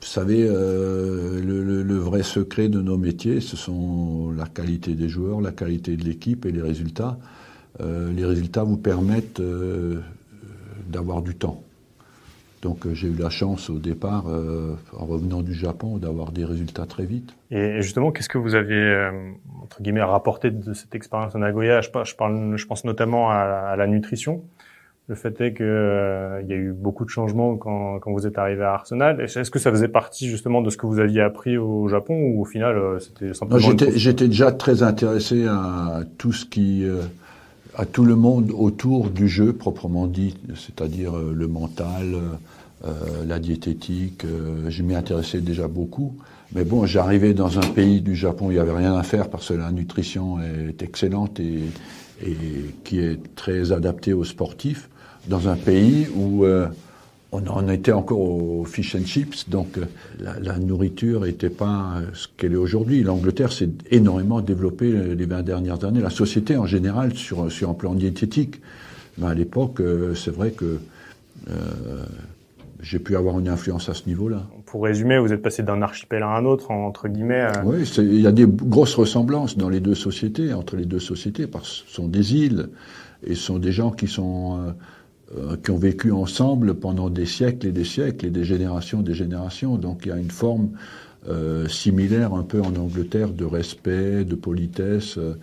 Vous 0.07 0.13
savez, 0.13 0.47
euh, 0.49 1.43
le, 1.43 1.97
vrai 1.97 2.23
secret 2.23 2.69
de 2.69 2.81
nos 2.81 2.97
métiers, 2.97 3.41
ce 3.41 3.57
sont 3.57 4.31
la 4.31 4.47
qualité 4.47 4.95
des 4.95 5.09
joueurs, 5.09 5.41
la 5.41 5.51
qualité 5.51 5.97
de 5.97 6.05
l'équipe 6.05 6.47
et 6.47 6.53
les 6.53 6.63
résultats. 6.63 7.19
Euh, 7.81 8.13
les 8.13 8.25
résultats 8.25 8.63
vous 8.63 8.77
permettent 8.77 9.41
euh, 9.41 10.01
d'avoir 10.87 11.23
du 11.23 11.35
temps. 11.35 11.61
Donc 12.63 12.87
j'ai 12.93 13.09
eu 13.09 13.17
la 13.17 13.31
chance 13.31 13.69
au 13.69 13.79
départ, 13.79 14.27
en 14.27 15.05
revenant 15.05 15.43
du 15.43 15.55
Japon, 15.55 15.99
d'avoir 15.99 16.31
des 16.31 16.45
résultats 16.45 16.87
très 16.87 17.05
vite. 17.05 17.35
Et 17.51 17.83
justement, 17.83 18.12
qu'est-ce 18.12 18.29
que 18.29 18.38
vous 18.38 18.55
avez, 18.55 19.11
entre 19.62 19.83
guillemets, 19.83 20.03
rapporté 20.03 20.53
de 20.53 20.73
cette 20.73 20.95
expérience 20.95 21.35
à 21.35 21.38
Nagoya? 21.38 21.81
Je, 21.81 21.90
parle, 21.90 22.57
je 22.57 22.66
pense 22.66 22.85
notamment 22.85 23.31
à 23.31 23.75
la 23.77 23.87
nutrition. 23.88 24.42
Le 25.09 25.14
fait 25.14 25.40
est 25.40 25.55
qu'il 25.55 25.64
euh, 25.66 26.42
y 26.49 26.53
a 26.53 26.57
eu 26.57 26.73
beaucoup 26.73 27.05
de 27.05 27.11
changements 27.11 27.57
quand, 27.57 28.01
quand 28.01 28.12
vous 28.12 28.27
êtes 28.27 28.38
arrivé 28.38 28.64
à 28.64 28.73
Arsenal. 28.73 29.21
Est-ce 29.21 29.53
que 29.53 29.61
ça 29.61 29.71
faisait 29.71 29.87
partie 29.87 30.29
justement 30.29 30.62
de 30.62 30.71
ce 30.71 30.77
que 30.77 30.87
vous 30.87 30.99
aviez 30.99 31.21
appris 31.21 31.57
au 31.57 31.87
Japon 31.87 32.14
ou 32.14 32.42
au 32.42 32.45
final 32.45 32.77
euh, 32.77 32.99
c'était 32.99 33.33
simplement 33.33 33.61
J'étais 33.95 34.27
déjà 34.27 34.51
très 34.51 34.83
intéressé 34.83 35.47
à 35.47 36.01
tout 36.19 36.33
ce 36.33 36.45
qui, 36.45 36.85
euh, 36.85 37.03
à 37.77 37.87
tout 37.87 38.05
le 38.05 38.16
monde 38.16 38.51
autour 38.51 39.11
du 39.11 39.29
jeu 39.29 39.53
proprement 39.53 40.09
dit, 40.09 40.37
c'est-à-dire 40.57 41.12
le 41.16 41.47
mental, 41.47 42.16
la 43.27 43.38
diététique. 43.38 44.25
je 44.69 44.83
m'y 44.83 44.95
intéressais 44.95 45.40
déjà 45.40 45.69
beaucoup. 45.69 46.16
Mais 46.53 46.64
bon, 46.64 46.85
j'arrivais 46.87 47.35
dans 47.35 47.59
un 47.59 47.66
pays 47.75 48.01
du 48.01 48.14
Japon, 48.16 48.51
il 48.51 48.55
n'y 48.55 48.61
avait 48.61 48.77
rien 48.77 48.97
à 48.97 49.03
faire 49.03 49.29
parce 49.29 49.49
que 49.49 49.55
la 49.55 49.71
nutrition 49.73 50.38
est 50.40 50.83
excellente 50.83 51.38
et, 51.38 51.61
et 52.25 52.37
qui 52.85 52.99
est 52.99 53.19
très 53.35 53.73
adaptée 53.73 54.12
aux 54.12 54.25
sportifs 54.25 54.88
dans 55.29 55.49
un 55.49 55.57
pays 55.57 56.07
où 56.15 56.45
euh, 56.45 56.67
on 57.33 57.47
en 57.49 57.69
était 57.69 57.93
encore 57.93 58.21
au 58.21 58.65
fish 58.65 58.95
and 58.95 59.05
chips, 59.05 59.49
donc 59.49 59.79
euh, 59.79 59.85
la, 60.21 60.59
nourriture 60.59 61.23
n'était 61.23 61.51
pas 61.51 62.01
ce 62.15 62.29
qu'elle 62.37 62.53
est 62.53 62.57
aujourd'hui. 62.57 63.03
L'Angleterre 63.03 63.53
s'est 63.53 63.71
énormément 63.91 64.41
développée 64.41 64.91
les 64.91 65.27
20 65.27 65.43
dernières 65.43 65.85
années, 65.85 66.01
la 66.01 66.11
société 66.11 66.57
en 66.57 66.67
général 66.67 67.15
sur, 67.15 67.51
sur 67.51 67.71
un 67.71 67.75
plan 67.75 67.95
diététique. 67.95 68.61
Mais 69.19 69.27
à 69.27 69.35
l'époque, 69.35 69.81
euh, 69.81 70.15
c'est 70.15 70.35
vrai 70.35 70.51
que 70.51 70.79
j'ai 72.81 72.99
pu 72.99 73.17
avoir 73.17 73.39
une 73.39 73.49
influence 73.49 73.89
à 73.89 73.95
ce 73.95 74.07
niveau-là. 74.07 74.43
Pour 74.67 74.85
résumer, 74.85 75.19
vous 75.19 75.33
êtes 75.33 75.43
passé 75.43 75.62
d'un 75.62 75.83
archipel 75.83 76.23
à 76.23 76.29
un 76.29 76.45
autre, 76.45 76.71
entre 76.71 77.09
guillemets. 77.09 77.49
Oui, 77.65 77.83
il 77.99 78.21
y 78.21 78.27
a 78.27 78.33
des 78.33 78.47
grosses 78.47 78.95
ressemblances 78.95 79.57
dans 79.57 79.69
les 79.69 79.81
deux 79.81 79.95
sociétés, 79.95 80.53
entre 80.53 80.77
les 80.77 80.85
deux 80.85 81.01
sociétés, 81.01 81.47
parce 81.47 81.83
que 81.83 81.89
ce 81.89 81.95
sont 81.95 82.09
des 82.09 82.35
îles 82.35 82.69
et 83.27 83.35
ce 83.35 83.43
sont 83.43 83.59
des 83.59 83.73
gens 83.73 83.91
qui 83.91 84.07
sont 84.09 84.59
euh, 84.61 84.71
qui 85.65 85.71
ont 85.73 85.77
vécu 85.77 86.12
ensemble 86.12 86.75
pendant 86.75 87.11
des 87.11 87.27
siècles 87.27 87.67
et 87.67 87.73
des 87.73 87.85
siècles 87.85 88.27
et 88.27 88.31
des 88.31 88.45
générations 88.45 89.01
et 89.01 89.05
des 89.05 89.15
générations. 89.15 89.77
Donc 89.77 90.07
il 90.07 90.11
y 90.11 90.12
a 90.12 90.19
une 90.19 90.31
forme 90.31 90.71
euh, 91.29 91.67
similaire 91.67 92.35
un 92.35 92.45
peu 92.45 92.61
en 92.61 92.77
Angleterre 92.77 93.31
de 93.31 93.45
respect, 93.45 94.25
de 94.25 94.37
politesse, 94.37 95.19
euh, 95.19 95.35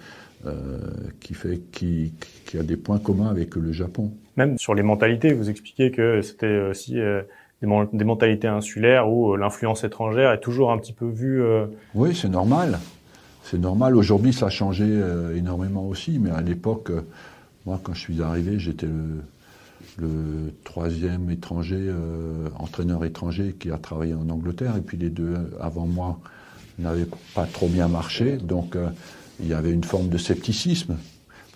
euh 0.46 0.78
qui 1.20 1.34
fait 1.34 1.60
qui, 1.72 2.14
qui, 2.46 2.58
a 2.58 2.64
des 2.64 2.78
points 2.78 3.00
communs 3.00 3.28
avec 3.28 3.56
le 3.56 3.74
Japon. 3.74 4.14
Même 4.38 4.58
sur 4.58 4.76
les 4.76 4.84
mentalités, 4.84 5.34
vous 5.34 5.50
expliquez 5.50 5.92
que 5.92 6.22
c'était 6.22 6.62
aussi 6.70 6.94
des, 6.94 7.24
des, 7.62 8.06
mentalités 8.06 8.48
insulaires 8.48 9.10
où 9.10 9.36
l'influence 9.36 9.84
étrangère 9.84 10.32
est 10.32 10.40
toujours 10.40 10.72
un 10.72 10.78
petit 10.78 10.94
peu 10.94 11.08
vue. 11.08 11.44
Oui, 11.96 12.16
c'est 12.16 12.30
normal. 12.30 12.80
C'est 13.44 13.60
normal. 13.60 13.96
Aujourd'hui, 13.96 14.32
ça 14.32 14.46
a 14.46 14.50
changé 14.50 14.86
énormément 15.36 15.86
aussi, 15.88 16.18
mais 16.20 16.32
à 16.32 16.42
l'époque, 16.42 16.92
moi, 17.66 17.80
quand 17.84 17.94
je 17.94 18.00
suis 18.00 18.22
arrivé, 18.22 18.58
j'étais 18.58 18.88
le 18.88 19.22
le 19.98 20.54
troisième 20.64 21.30
étranger, 21.30 21.78
euh, 21.80 22.48
entraîneur 22.58 23.06
étranger 23.06 23.56
qui 23.58 23.72
a 23.72 23.78
travaillé 23.78 24.14
en 24.14 24.30
Angleterre, 24.30 24.76
et 24.78 24.82
puis 24.82 24.98
les 24.98 25.10
deux 25.10 25.36
avant 25.60 25.86
moi 25.86 26.20
n'avaient 26.80 27.08
pas 27.36 27.46
trop 27.46 27.68
bien 27.68 27.88
marché, 27.88 28.38
donc 28.38 28.76
euh, 28.76 28.90
il 29.40 29.48
y 29.48 29.54
avait 29.54 29.72
une 29.72 29.84
forme 29.84 30.10
de 30.10 30.18
scepticisme. 30.18 30.98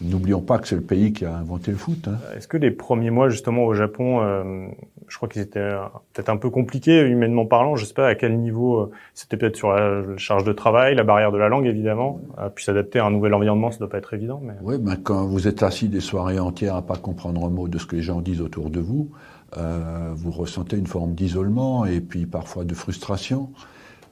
N'oublions 0.02 0.42
pas 0.42 0.60
que 0.60 0.68
c'est 0.68 0.76
le 0.76 0.82
pays 0.82 1.12
qui 1.12 1.26
a 1.26 1.36
inventé 1.36 1.72
le 1.72 1.78
foot. 1.78 2.08
Hein. 2.08 2.20
Est-ce 2.36 2.48
que 2.48 2.58
les 2.58 2.70
premiers 2.70 3.10
mois 3.10 3.30
justement 3.30 3.66
au 3.66 3.74
Japon, 3.74 4.22
euh, 4.22 4.68
je 5.08 5.18
crois 5.18 5.30
qu'ils 5.30 5.42
étaient 5.42 5.60
euh, 5.60 5.84
peut-être 6.14 6.30
un 6.30 6.38
peu 6.38 6.50
compliqués 6.50 7.02
humainement 7.02 7.46
parlant. 7.46 7.76
Je 7.76 7.86
sais 7.86 7.94
pas 7.94 8.08
à 8.08 8.16
quel 8.16 8.38
niveau. 8.40 8.80
Euh, 8.80 8.92
c'était 9.14 9.38
peut-être 9.38 9.56
sur 9.56 9.72
la 9.72 10.18
charge 10.18 10.44
de 10.44 10.54
travail, 10.54 10.96
la 10.96 11.04
barrière 11.04 11.32
de 11.32 11.38
la 11.38 11.50
langue 11.50 11.66
évidemment. 11.66 12.20
puis 12.56 12.64
s'adapter 12.64 13.00
à 13.00 13.06
un 13.06 13.12
nouvel 13.12 13.34
environnement, 13.34 13.72
ça 13.72 13.80
doit 13.80 13.90
pas 13.90 13.98
être 13.98 14.14
évident. 14.14 14.42
Oui, 14.62 14.78
ben 14.78 14.96
quand 14.96 15.26
vous 15.26 15.48
êtes 15.48 15.64
assis 15.64 15.90
des 15.90 16.00
soirées 16.00 16.40
entières 16.40 16.76
à 16.76 16.82
pas 16.82 16.98
comprendre 16.98 17.46
un 17.46 17.50
mot 17.50 17.68
de 17.68 17.78
ce 17.78 17.86
que 17.86 17.96
les 17.96 18.02
gens 18.02 18.22
disent 18.22 18.42
autour 18.42 18.70
de 18.70 18.80
vous, 18.80 19.10
vous 19.56 20.32
ressentez 20.32 20.78
une 20.78 20.88
forme 20.88 21.14
d'isolement 21.16 21.86
et 21.86 22.02
puis 22.02 22.26
parfois 22.26 22.64
de 22.64 22.74
frustration. 22.74 23.50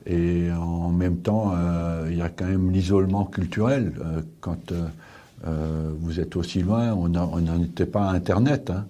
Et 0.07 0.49
en 0.51 0.89
même 0.89 1.17
temps, 1.17 1.53
il 2.09 2.17
y 2.17 2.21
a 2.21 2.29
quand 2.29 2.45
même 2.45 2.71
l'isolement 2.71 3.25
culturel 3.25 3.93
quand 4.39 4.71
euh, 5.47 5.91
vous 5.99 6.19
êtes 6.19 6.35
aussi 6.35 6.61
loin, 6.61 6.93
on 6.93 7.09
n'en 7.09 7.61
était 7.61 7.85
pas 7.85 8.09
à 8.09 8.13
Internet. 8.13 8.71
Hein. 8.71 8.85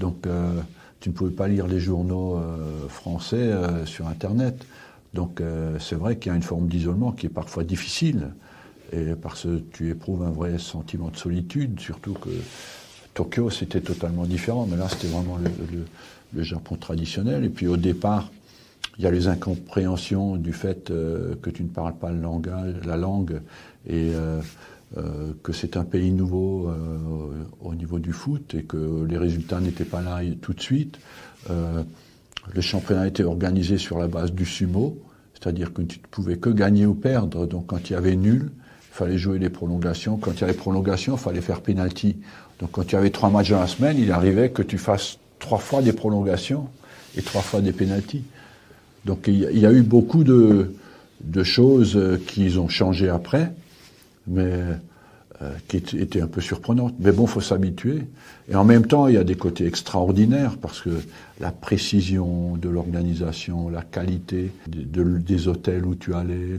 Donc, 0.00 0.26
euh, 0.26 0.60
tu 1.00 1.10
ne 1.10 1.14
pouvais 1.14 1.32
pas 1.32 1.48
lire 1.48 1.66
les 1.66 1.80
journaux 1.80 2.36
euh, 2.36 2.88
français 2.88 3.50
sur 3.84 4.08
Internet. 4.08 4.64
Donc, 5.14 5.40
c'est 5.80 5.94
vrai 5.94 6.16
qu'il 6.18 6.30
y 6.30 6.32
a 6.34 6.36
une 6.36 6.42
forme 6.42 6.68
d'isolement 6.68 7.12
qui 7.12 7.26
est 7.26 7.30
parfois 7.30 7.64
difficile. 7.64 8.28
Et 8.92 9.14
parce 9.20 9.44
que 9.44 9.62
tu 9.72 9.88
éprouves 9.88 10.22
un 10.22 10.30
vrai 10.30 10.58
sentiment 10.58 11.08
de 11.08 11.16
solitude, 11.16 11.80
surtout 11.80 12.12
que 12.12 12.28
Tokyo, 13.14 13.48
c'était 13.48 13.80
totalement 13.80 14.26
différent. 14.26 14.66
Mais 14.70 14.76
là, 14.76 14.86
c'était 14.88 15.08
vraiment 15.08 15.38
le, 15.38 16.42
Japon 16.42 16.76
traditionnel. 16.76 17.42
Et 17.44 17.48
puis, 17.48 17.66
au 17.66 17.78
départ, 17.78 18.30
il 18.98 19.04
y 19.04 19.06
a 19.06 19.10
les 19.10 19.28
incompréhensions 19.28 20.36
du 20.36 20.52
fait 20.52 20.88
que 20.88 21.50
tu 21.50 21.62
ne 21.62 21.68
parles 21.68 21.96
pas 21.96 22.12
le 22.12 22.20
langage, 22.20 22.74
la 22.84 22.98
langue 22.98 23.40
et 23.88 24.12
euh, 24.96 25.32
que 25.42 25.52
c'est 25.52 25.76
un 25.76 25.84
pays 25.84 26.10
nouveau 26.10 26.68
euh, 26.68 27.44
au 27.60 27.74
niveau 27.74 27.98
du 27.98 28.12
foot 28.12 28.54
et 28.54 28.62
que 28.62 29.04
les 29.06 29.18
résultats 29.18 29.60
n'étaient 29.60 29.84
pas 29.84 30.00
là 30.00 30.20
tout 30.40 30.54
de 30.54 30.62
suite. 30.62 30.98
Euh, 31.50 31.82
le 32.54 32.60
championnat 32.62 33.06
était 33.06 33.22
organisé 33.22 33.76
sur 33.76 33.98
la 33.98 34.08
base 34.08 34.32
du 34.32 34.46
sumo, 34.46 34.98
c'est-à-dire 35.34 35.74
que 35.74 35.82
tu 35.82 35.98
ne 35.98 36.06
pouvais 36.10 36.38
que 36.38 36.48
gagner 36.48 36.86
ou 36.86 36.94
perdre. 36.94 37.46
Donc 37.46 37.66
quand 37.66 37.90
il 37.90 37.92
y 37.92 37.96
avait 37.96 38.16
nul, 38.16 38.50
il 38.50 38.94
fallait 38.94 39.18
jouer 39.18 39.38
les 39.38 39.50
prolongations. 39.50 40.16
Quand 40.16 40.32
il 40.32 40.40
y 40.40 40.44
avait 40.44 40.54
prolongation, 40.54 41.16
il 41.16 41.20
fallait 41.20 41.42
faire 41.42 41.60
penalty. 41.60 42.16
Donc 42.58 42.70
quand 42.70 42.90
il 42.90 42.94
y 42.94 42.96
avait 42.96 43.10
trois 43.10 43.28
matchs 43.28 43.50
dans 43.50 43.60
la 43.60 43.66
semaine, 43.66 43.98
il 43.98 44.10
arrivait 44.10 44.48
que 44.48 44.62
tu 44.62 44.78
fasses 44.78 45.18
trois 45.38 45.58
fois 45.58 45.82
des 45.82 45.92
prolongations 45.92 46.66
et 47.14 47.20
trois 47.20 47.42
fois 47.42 47.60
des 47.60 47.72
pénalties. 47.72 48.24
Donc 49.04 49.26
il 49.28 49.58
y, 49.58 49.66
a 49.66 49.72
eu 49.72 49.82
beaucoup 49.82 50.24
de, 50.24 50.72
de 51.20 51.42
choses 51.44 52.00
qui 52.26 52.56
ont 52.56 52.68
changé 52.68 53.10
après, 53.10 53.52
mais 54.28 54.52
euh, 55.40 55.52
qui 55.68 55.76
était 55.76 56.20
un 56.20 56.26
peu 56.26 56.40
surprenante. 56.40 56.94
Mais 56.98 57.12
bon, 57.12 57.26
faut 57.26 57.40
s'habituer. 57.40 58.02
Et 58.48 58.56
en 58.56 58.64
même 58.64 58.86
temps, 58.86 59.06
il 59.06 59.14
y 59.14 59.18
a 59.18 59.22
des 59.24 59.36
côtés 59.36 59.66
extraordinaires 59.66 60.56
parce 60.60 60.80
que 60.80 60.90
la 61.38 61.52
précision 61.52 62.56
de 62.56 62.68
l'organisation, 62.68 63.68
la 63.68 63.82
qualité 63.82 64.50
des 64.66 65.46
hôtels 65.48 65.86
où 65.86 65.94
tu 65.94 66.14
allais, 66.14 66.56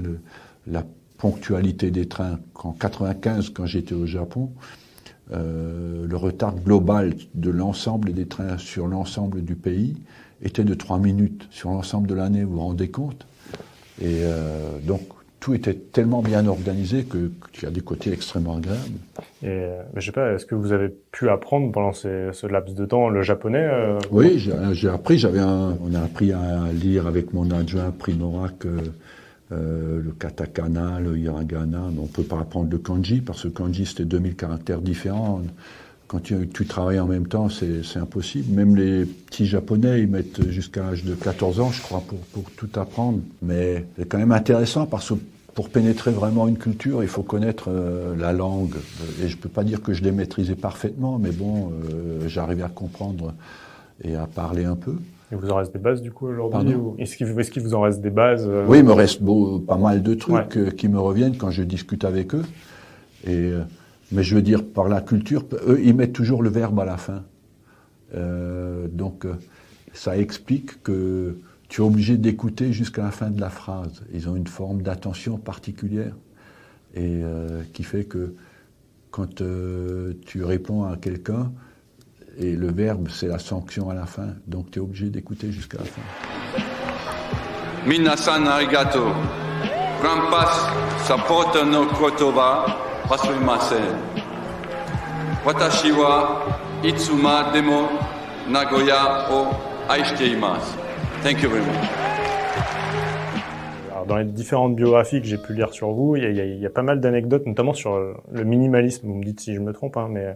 la 0.65 0.86
ponctualité 1.17 1.91
des 1.91 2.08
trains. 2.08 2.39
En 2.63 2.71
95, 2.71 3.49
quand 3.49 3.65
j'étais 3.65 3.95
au 3.95 4.05
Japon, 4.05 4.49
euh, 5.32 6.08
le 6.08 6.15
retard 6.15 6.55
global 6.55 7.15
de 7.36 7.49
l'ensemble 7.49 8.13
des 8.13 8.27
trains 8.27 8.58
sur 8.58 8.88
l'ensemble 8.88 9.43
du 9.43 9.55
pays 9.55 9.97
était 10.41 10.63
de 10.63 10.73
3 10.73 10.99
minutes 10.99 11.47
sur 11.51 11.69
l'ensemble 11.69 12.08
de 12.08 12.15
l'année, 12.15 12.45
vous 12.45 12.53
vous 12.53 12.62
rendez 12.62 12.88
compte? 12.88 13.27
Et 14.01 14.21
euh, 14.23 14.79
donc, 14.79 15.01
tout 15.39 15.54
était 15.54 15.73
tellement 15.73 16.21
bien 16.21 16.47
organisé 16.47 17.04
que 17.04 17.32
qu'il 17.54 17.63
y 17.63 17.65
a 17.65 17.71
des 17.71 17.82
côtés 17.82 18.12
extrêmement 18.12 18.58
agréables. 18.58 18.99
Et 19.43 19.69
mais 19.93 20.02
je 20.02 20.06
sais 20.08 20.12
pas, 20.12 20.34
est-ce 20.34 20.45
que 20.45 20.56
vous 20.56 20.73
avez 20.73 20.89
pu 21.12 21.30
apprendre 21.30 21.71
pendant 21.71 21.93
ces, 21.93 22.30
ce 22.34 22.47
laps 22.47 22.75
de 22.75 22.86
temps 22.86 23.10
le 23.10 23.21
japonais 23.21 23.67
euh, 23.71 23.99
Oui, 24.12 24.38
j'ai 24.73 24.89
appris. 24.89 25.17
J'avais 25.17 25.41
on 25.41 25.93
a 25.93 26.02
appris 26.02 26.34
à 26.34 26.71
lire 26.73 27.08
avec 27.08 27.34
mon 27.34 27.49
adjoint 27.52 27.91
Primorak 27.91 28.65
euh, 28.65 28.82
euh, 29.52 30.02
le 30.04 30.12
katakana, 30.12 30.99
le 30.99 31.17
hiragana. 31.17 31.84
Mais 31.91 31.99
on 32.02 32.08
peut 32.08 32.23
pas 32.23 32.39
apprendre 32.39 32.69
le 32.69 32.78
kanji 32.78 33.21
parce 33.21 33.43
que 33.43 33.47
kanji 33.47 33.86
c'était 33.86 34.06
2000 34.06 34.36
caractères 34.36 34.82
différents 34.82 35.41
quand 36.10 36.22
tu, 36.24 36.50
tu, 36.50 36.65
travailles 36.65 37.00
en 37.00 37.06
même 37.06 37.28
temps, 37.28 37.50
c'est 37.50 38.00
impossible. 38.00 38.52
Même 38.52 38.76
les 38.76 39.06
petits 39.06 39.45
japonais, 39.45 40.02
ils 40.02 40.08
mettent 40.08 40.50
jusqu'à 40.50 40.82
l'âge 40.82 41.04
de 41.06 41.13
14 41.13 41.60
ans, 41.60 41.72
je 41.72 41.84
crois, 41.84 42.02
pour, 42.06 42.17
pour 42.17 42.50
tout 42.52 42.69
apprendre. 42.80 43.19
Mais 43.43 43.86
c'est 43.95 44.10
quand 44.10 44.17
même 44.17 44.32
intéressant 44.32 44.88
parce 44.88 45.08
que 45.10 45.13
pour 45.54 45.69
pénétrer 45.69 46.10
vraiment 46.10 46.48
une 46.48 46.58
culture, 46.58 47.04
il 47.04 47.10
faut 47.10 47.22
connaître 47.22 47.65
euh, 47.67 48.15
la 48.17 48.34
langue. 48.34 48.74
Et 49.24 49.28
je 49.28 49.38
peux 49.38 49.50
pas 49.50 49.63
dire 49.63 49.84
que 49.84 49.93
je 49.93 50.04
l'ai 50.04 50.12
maîtrisé 50.12 50.56
parfaitement, 50.56 51.19
mais 51.19 51.32
bon, 51.32 51.72
euh, 51.93 52.28
j'arrivais 52.28 52.63
à 52.63 52.69
comprendre 52.69 53.36
et 54.04 54.15
à 54.15 54.26
parler 54.26 54.65
un 54.65 54.76
peu. 54.76 54.95
Il 55.32 55.38
vous 55.38 55.50
en 55.52 55.58
reste 55.58 55.74
des 55.74 55.80
bases 55.80 56.02
du 56.02 56.12
coup 56.12 56.28
aujourd'hui 56.28 56.74
Est-ce 56.98 57.15
qu'il 57.15 57.28
est 57.28 57.60
vous 57.60 57.76
en 57.76 57.82
reste 57.82 58.02
des 58.02 58.10
bases 58.10 58.48
euh 58.48 58.65
Oui, 58.67 58.80
il 58.80 58.84
me 58.84 58.93
reste 58.93 59.22
beau, 59.22 59.60
pas 59.60 59.78
mal 59.78 60.02
de 60.02 60.15
trucs 60.15 60.76
qui 60.76 60.88
me 60.88 61.00
reviennent 61.00 61.38
quand 61.38 61.52
je 61.52 61.62
discute 61.62 62.04
avec 62.04 62.34
eux. 62.34 62.45
Et 63.28 63.52
mais 64.12 64.24
je 64.24 64.36
veux 64.36 64.41
dire, 64.41 64.65
par 64.65 64.88
la 64.88 65.02
culture, 65.02 65.45
eux, 65.67 65.80
ils 65.84 65.93
mettent 65.95 66.13
toujours 66.13 66.41
le 66.41 66.50
verbe 66.50 66.80
à 66.80 66.86
la 66.86 66.98
fin. 66.98 67.24
Euh, 68.15 68.88
donc, 68.88 69.26
euh, 69.26 69.36
ça 69.93 70.17
explique 70.17 70.82
que 70.82 71.38
tu 71.67 71.82
es 71.82 71.86
obligé 71.86 72.17
d'écouter 72.17 72.74
jusqu'à 72.74 73.04
la 73.04 73.12
fin 73.12 73.30
de 73.30 73.39
la 73.39 73.50
phrase. 73.50 74.02
Ils 74.13 74.28
ont 74.28 74.36
une 74.36 74.48
forme 74.48 74.82
d'attention 74.82 75.38
particulière 75.38 76.15
et 76.95 77.22
euh, 77.24 77.62
qui 77.74 77.84
fait 77.84 78.06
que 78.06 78.34
quand 79.12 79.41
tu 80.26 80.43
réponds 80.43 80.84
à 80.84 80.95
quelqu'un, 80.95 81.52
et 82.38 82.56
le 82.56 82.72
verbe, 82.72 83.10
c'est 83.10 83.28
la 83.28 83.39
sanction 83.39 83.89
à 83.89 83.95
la 83.95 84.06
fin, 84.06 84.36
donc 84.48 84.72
tu 84.72 84.80
es 84.80 84.82
obligé 84.82 85.10
d'écouter 85.10 85.52
jusqu'à 85.52 85.80
la 85.80 85.86
fin. 85.86 86.02
Minasan 87.88 88.45
arigato. 88.45 89.08
no 91.65 91.86
kotoba 91.88 92.65
Watashi 95.45 95.91
wa 95.91 96.45
itsuma 96.84 97.52
demo 97.52 97.89
Nagoya 98.48 99.26
o 99.32 99.48
Thank 101.24 101.41
you 101.41 101.50
very 101.50 101.65
much. 101.65 101.89
dans 104.08 104.17
les 104.17 104.26
différentes 104.26 104.76
biographies 104.76 105.22
que 105.22 105.28
j'ai 105.28 105.38
pu 105.38 105.54
lire 105.54 105.74
sur 105.74 105.91
vous, 105.91 106.15
il 106.15 106.24
y 106.24 106.39
a, 106.39 106.45
il 106.45 106.60
y 106.60 106.65
a 106.65 106.69
pas 106.69 106.82
mal 106.82 107.00
d'anecdotes, 107.00 107.45
notamment 107.45 107.74
sur 107.74 107.95
le 107.98 108.43
minimalisme. 108.43 109.08
Vous 109.08 109.15
me 109.15 109.24
dites 109.24 109.39
si 109.39 109.54
je 109.54 109.60
me 109.60 109.72
trompe, 109.72 109.98
hein, 109.98 110.08
mais 110.10 110.36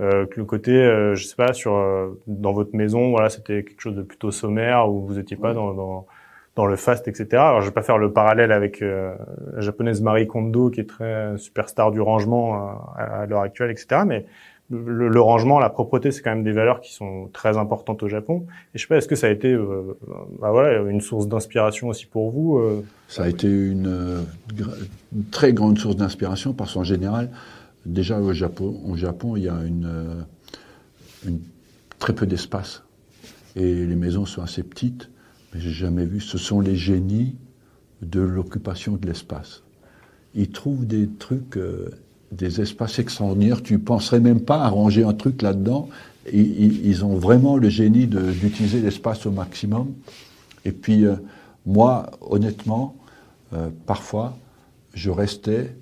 euh, 0.00 0.26
que 0.26 0.38
le 0.38 0.44
côté, 0.44 0.72
euh, 0.72 1.14
je 1.14 1.24
sais 1.24 1.36
pas, 1.36 1.52
sur 1.52 1.74
euh, 1.74 2.20
dans 2.26 2.52
votre 2.52 2.76
maison, 2.76 3.10
voilà, 3.10 3.30
c'était 3.30 3.64
quelque 3.64 3.80
chose 3.80 3.96
de 3.96 4.02
plutôt 4.02 4.30
sommaire 4.30 4.88
où 4.88 5.06
vous 5.06 5.18
étiez 5.18 5.36
pas 5.36 5.54
dans, 5.54 5.74
dans 5.74 6.06
dans 6.58 6.66
le 6.66 6.74
fast, 6.74 7.06
etc. 7.06 7.26
Alors, 7.34 7.60
je 7.60 7.66
vais 7.66 7.72
pas 7.72 7.82
faire 7.82 7.98
le 7.98 8.12
parallèle 8.12 8.50
avec 8.50 8.82
euh, 8.82 9.14
la 9.54 9.60
japonaise 9.60 10.02
Marie 10.02 10.26
Kondo, 10.26 10.70
qui 10.70 10.80
est 10.80 10.88
très 10.88 11.38
superstar 11.38 11.92
du 11.92 12.00
rangement 12.00 12.56
euh, 12.56 12.72
à, 12.96 13.26
l'heure 13.26 13.42
actuelle, 13.42 13.70
etc. 13.70 14.02
Mais 14.04 14.26
le, 14.68 15.20
rangement, 15.20 15.60
la 15.60 15.70
propreté, 15.70 16.10
c'est 16.10 16.20
quand 16.20 16.30
même 16.30 16.42
des 16.42 16.50
valeurs 16.50 16.80
qui 16.80 16.92
sont 16.92 17.30
très 17.32 17.56
importantes 17.56 18.02
au 18.02 18.08
Japon. 18.08 18.44
Et 18.74 18.78
je 18.78 18.82
sais 18.82 18.88
pas, 18.88 18.96
est-ce 18.96 19.06
que 19.06 19.14
ça 19.14 19.28
a 19.28 19.30
été, 19.30 19.52
euh, 19.52 19.96
bah 20.40 20.50
voilà, 20.50 20.80
une 20.90 21.00
source 21.00 21.28
d'inspiration 21.28 21.88
aussi 21.88 22.06
pour 22.06 22.32
vous 22.32 22.60
Ça 23.06 23.22
a 23.22 23.28
été 23.28 23.46
une, 23.46 24.26
très 25.30 25.52
grande 25.52 25.78
source 25.78 25.94
d'inspiration 25.94 26.54
parce 26.54 26.74
qu'en 26.74 26.82
général, 26.82 27.30
déjà 27.86 28.18
au 28.18 28.32
Japon, 28.32 28.80
au 28.84 28.96
Japon, 28.96 29.36
il 29.36 29.44
y 29.44 29.48
a 29.48 29.58
une, 29.64 30.26
très 32.00 32.14
peu 32.14 32.26
d'espace 32.26 32.82
et 33.54 33.86
les 33.86 33.96
maisons 33.96 34.26
sont 34.26 34.42
assez 34.42 34.64
petites 34.64 35.08
j'ai 35.58 35.70
jamais 35.70 36.04
vu. 36.04 36.20
Ce 36.20 36.38
sont 36.38 36.60
les 36.60 36.76
génies 36.76 37.36
de 38.02 38.20
l'occupation 38.20 38.96
de 38.96 39.06
l'espace. 39.06 39.62
Ils 40.34 40.50
trouvent 40.50 40.86
des 40.86 41.08
trucs, 41.08 41.56
euh, 41.56 41.90
des 42.32 42.60
espaces 42.60 42.98
extraordinaires. 42.98 43.62
Tu 43.62 43.78
penserais 43.78 44.20
même 44.20 44.40
pas 44.40 44.62
à 44.62 44.68
ranger 44.68 45.04
un 45.04 45.14
truc 45.14 45.42
là-dedans. 45.42 45.88
Ils, 46.32 47.04
ont 47.04 47.16
vraiment 47.16 47.56
le 47.56 47.70
génie 47.70 48.06
d'utiliser 48.06 48.80
l'espace 48.80 49.24
au 49.24 49.30
maximum. 49.30 49.94
Et 50.66 50.72
puis, 50.72 51.06
euh, 51.06 51.16
moi, 51.64 52.10
honnêtement, 52.20 52.96
euh, 53.54 53.70
parfois, 53.86 54.36
je 54.92 55.10
restais 55.10 55.74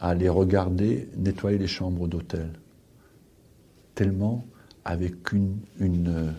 à 0.00 0.14
les 0.14 0.30
regarder 0.30 1.08
nettoyer 1.18 1.58
les 1.58 1.66
chambres 1.66 2.08
d'hôtel. 2.08 2.48
Tellement 3.94 4.44
avec 4.86 5.32
une, 5.32 5.56
une 5.78 6.32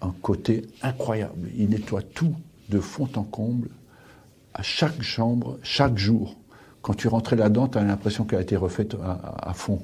un 0.00 0.14
côté 0.22 0.62
incroyable. 0.82 1.48
Il 1.56 1.70
nettoie 1.70 2.02
tout 2.02 2.34
de 2.68 2.80
fond 2.80 3.08
en 3.16 3.22
comble, 3.22 3.68
à 4.54 4.62
chaque 4.62 5.02
chambre, 5.02 5.58
chaque 5.62 5.96
jour. 5.96 6.36
Quand 6.82 6.94
tu 6.94 7.08
rentrais 7.08 7.36
là-dedans, 7.36 7.68
tu 7.68 7.78
as 7.78 7.84
l'impression 7.84 8.24
qu'elle 8.24 8.38
a 8.38 8.42
été 8.42 8.56
refaite 8.56 8.96
à, 9.02 9.52
fond. 9.54 9.82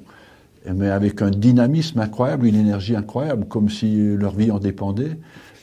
Mais 0.72 0.88
avec 0.88 1.22
un 1.22 1.30
dynamisme 1.30 2.00
incroyable, 2.00 2.46
une 2.46 2.54
énergie 2.56 2.96
incroyable, 2.96 3.46
comme 3.46 3.68
si 3.68 4.16
leur 4.16 4.34
vie 4.34 4.50
en 4.50 4.58
dépendait. 4.58 5.18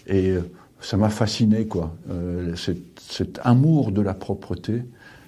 Et 0.08 0.30
euh, 0.32 0.42
ça 0.82 0.98
m'a 0.98 1.10
fasciné, 1.10 1.68
quoi. 1.68 1.96
Euh, 2.10 2.56
cet, 2.56 3.40
amour 3.44 3.92
de 3.92 4.02
la 4.02 4.14
propreté, 4.14 4.84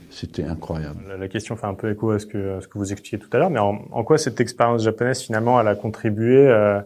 c'était 0.09 0.43
incroyable. 0.43 0.99
La, 1.19 1.27
question 1.27 1.55
fait 1.55 1.65
un 1.65 1.73
peu 1.73 1.91
écho 1.91 2.12
à 2.12 2.19
ce 2.19 2.25
que, 2.25 2.59
ce 2.62 2.67
que 2.67 2.77
vous 2.77 2.91
expliquiez 2.91 3.17
tout 3.17 3.29
à 3.33 3.38
l'heure, 3.38 3.49
mais 3.49 3.59
en, 3.59 4.03
quoi 4.03 4.17
cette 4.17 4.39
expérience 4.41 4.83
japonaise, 4.83 5.21
finalement, 5.21 5.59
elle 5.59 5.67
a 5.67 5.75
contribué 5.75 6.47
euh, 6.47 6.81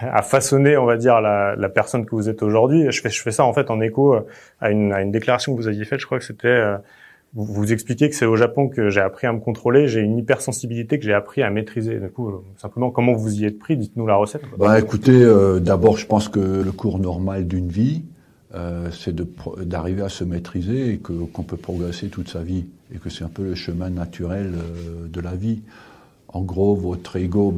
à 0.00 0.22
façonner, 0.22 0.76
on 0.76 0.84
va 0.84 0.96
dire, 0.96 1.20
la, 1.20 1.68
personne 1.68 2.06
que 2.06 2.14
vous 2.14 2.28
êtes 2.28 2.42
aujourd'hui. 2.42 2.90
Je 2.90 3.00
fais, 3.00 3.30
ça 3.30 3.44
en 3.44 3.52
fait 3.52 3.70
en 3.70 3.80
écho 3.80 4.16
à 4.60 4.70
une, 4.70 4.92
à 4.92 5.02
une 5.02 5.10
déclaration 5.10 5.54
que 5.54 5.60
vous 5.60 5.68
aviez 5.68 5.84
faite. 5.84 6.00
Je 6.00 6.06
crois 6.06 6.18
que 6.18 6.24
c'était 6.24 6.48
euh, 6.48 6.76
vous, 7.34 7.44
vous 7.44 7.72
expliquez 7.72 8.08
que 8.08 8.16
c'est 8.16 8.26
au 8.26 8.36
Japon 8.36 8.68
que 8.68 8.90
j'ai 8.90 9.00
appris 9.00 9.26
à 9.26 9.32
me 9.32 9.40
contrôler. 9.40 9.86
J'ai 9.86 10.00
une 10.00 10.18
hypersensibilité 10.18 10.98
que 10.98 11.04
j'ai 11.04 11.12
appris 11.12 11.42
à 11.42 11.50
maîtriser. 11.50 11.98
Du 11.98 12.08
coup, 12.08 12.28
euh, 12.28 12.42
simplement, 12.56 12.90
comment 12.90 13.12
vous 13.12 13.40
y 13.40 13.44
êtes 13.44 13.58
pris? 13.58 13.76
Dites-nous 13.76 14.06
la 14.06 14.16
recette. 14.16 14.42
Bah, 14.58 14.78
écoutez, 14.78 15.22
euh, 15.22 15.60
d'abord, 15.60 15.98
je 15.98 16.06
pense 16.06 16.28
que 16.28 16.40
le 16.40 16.72
cours 16.72 16.98
normal 16.98 17.46
d'une 17.46 17.68
vie, 17.68 18.02
euh, 18.54 18.90
c'est 18.90 19.14
d'arriver 19.66 20.02
à 20.02 20.08
se 20.08 20.24
maîtriser 20.24 20.94
et 20.94 20.98
qu'on 20.98 21.42
peut 21.42 21.58
progresser 21.58 22.08
toute 22.08 22.28
sa 22.28 22.42
vie 22.42 22.66
et 22.94 22.98
que 22.98 23.10
c'est 23.10 23.24
un 23.24 23.28
peu 23.28 23.42
le 23.42 23.54
chemin 23.54 23.90
naturel 23.90 24.52
de 25.06 25.20
la 25.20 25.34
vie. 25.34 25.60
En 26.28 26.40
gros, 26.40 26.74
votre 26.74 27.16
ego 27.16 27.54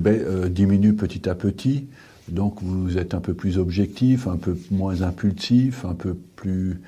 diminue 0.49 0.95
petit 0.95 1.29
à 1.29 1.37
petit. 1.37 1.87
Donc 2.31 2.63
vous 2.63 2.99
êtes 2.99 3.15
un 3.15 3.21
peu 3.21 3.35
plus 3.35 3.59
objectif, 3.59 4.27
un 4.27 4.37
peu 4.37 4.57
moins 4.71 5.03
impulsif, 5.03 5.85
un 5.85 5.95
peu 5.95 6.15
plus, 6.37 6.81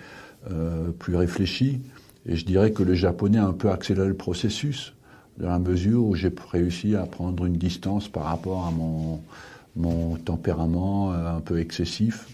euh, 0.51 0.91
plus 0.99 1.17
réfléchi. 1.17 1.81
Et 2.27 2.37
je 2.37 2.47
dirais 2.47 2.71
que 2.71 2.83
le 2.83 2.95
japonais 2.95 3.39
a 3.39 3.47
un 3.47 3.53
peu 3.53 3.71
accéléré 3.71 4.09
le 4.09 4.15
processus, 4.15 4.95
dans 5.39 5.49
la 5.49 5.59
mesure 5.59 6.05
où 6.05 6.15
j'ai 6.15 6.33
réussi 6.51 6.95
à 6.95 7.05
prendre 7.05 7.45
une 7.47 7.57
distance 7.57 8.09
par 8.09 8.25
rapport 8.25 8.67
à 8.67 8.71
mon, 8.71 9.21
mon 9.77 10.17
tempérament 10.17 11.13
euh, 11.13 11.37
un 11.37 11.41
peu 11.41 11.59
excessif, 11.59 12.29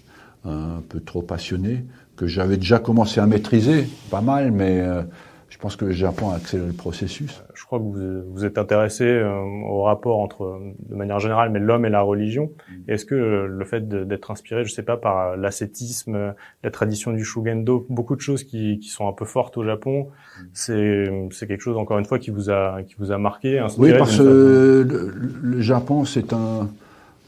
un 0.45 0.83
peu 0.89 1.01
trop 1.01 1.23
passionné, 1.23 1.85
que 2.17 2.27
j'avais 2.27 2.57
déjà 2.57 2.79
commencé 2.79 3.21
à 3.21 3.27
maîtriser, 3.27 3.89
pas 4.11 4.21
mal, 4.21 4.51
mais 4.51 4.81
euh, 4.81 5.03
je 5.49 5.57
pense 5.57 5.77
que 5.77 5.87
le 5.87 5.93
Japon 5.93 6.31
a 6.31 6.37
accéléré 6.37 6.69
le 6.69 6.75
processus. 6.75 7.43
Je 7.55 7.65
crois 7.65 7.79
que 7.79 7.85
vous, 7.85 8.33
vous 8.33 8.45
êtes 8.45 8.59
intéressé 8.59 9.05
euh, 9.05 9.41
au 9.67 9.83
rapport 9.83 10.19
entre, 10.19 10.61
de 10.89 10.95
manière 10.95 11.19
générale, 11.21 11.51
mais 11.51 11.59
l'homme 11.59 11.87
et 11.87 11.91
la 11.91 12.03
religion. 12.03 12.51
Mm. 12.69 12.91
Est-ce 12.91 13.05
que 13.07 13.15
le 13.15 13.65
fait 13.65 13.89
d'être 13.89 14.31
inspiré, 14.31 14.65
je 14.65 14.73
sais 14.73 14.83
pas, 14.83 14.97
par 14.97 15.37
l'ascétisme, 15.37 16.35
la 16.63 16.71
tradition 16.71 17.13
du 17.13 17.25
shugendo, 17.25 17.87
beaucoup 17.89 18.15
de 18.15 18.21
choses 18.21 18.45
qui, 18.45 18.79
qui 18.79 18.89
sont 18.89 19.09
un 19.09 19.13
peu 19.13 19.25
fortes 19.25 19.57
au 19.57 19.65
Japon, 19.65 20.09
mm. 20.41 21.31
c'est 21.31 21.47
quelque 21.47 21.63
chose 21.63 21.79
encore 21.79 21.99
une 21.99 22.05
fois 22.05 22.19
qui 22.19 22.31
vous 22.31 22.51
a 22.51 22.83
qui 22.83 22.95
vous 22.99 23.11
a 23.11 23.19
marqué. 23.19 23.65
Oui, 23.79 23.93
parce 23.97 24.19
que 24.19 24.23
le, 24.23 25.15
le, 25.43 25.61
Japon 25.61 26.05
c'est 26.05 26.33
un 26.33 26.69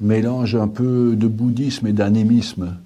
mélange 0.01 0.57
un 0.57 0.69
peu 0.69 1.15
de 1.17 1.27
bouddhisme 1.27 1.87
et 1.87 1.93
d'animisme. 1.93 2.77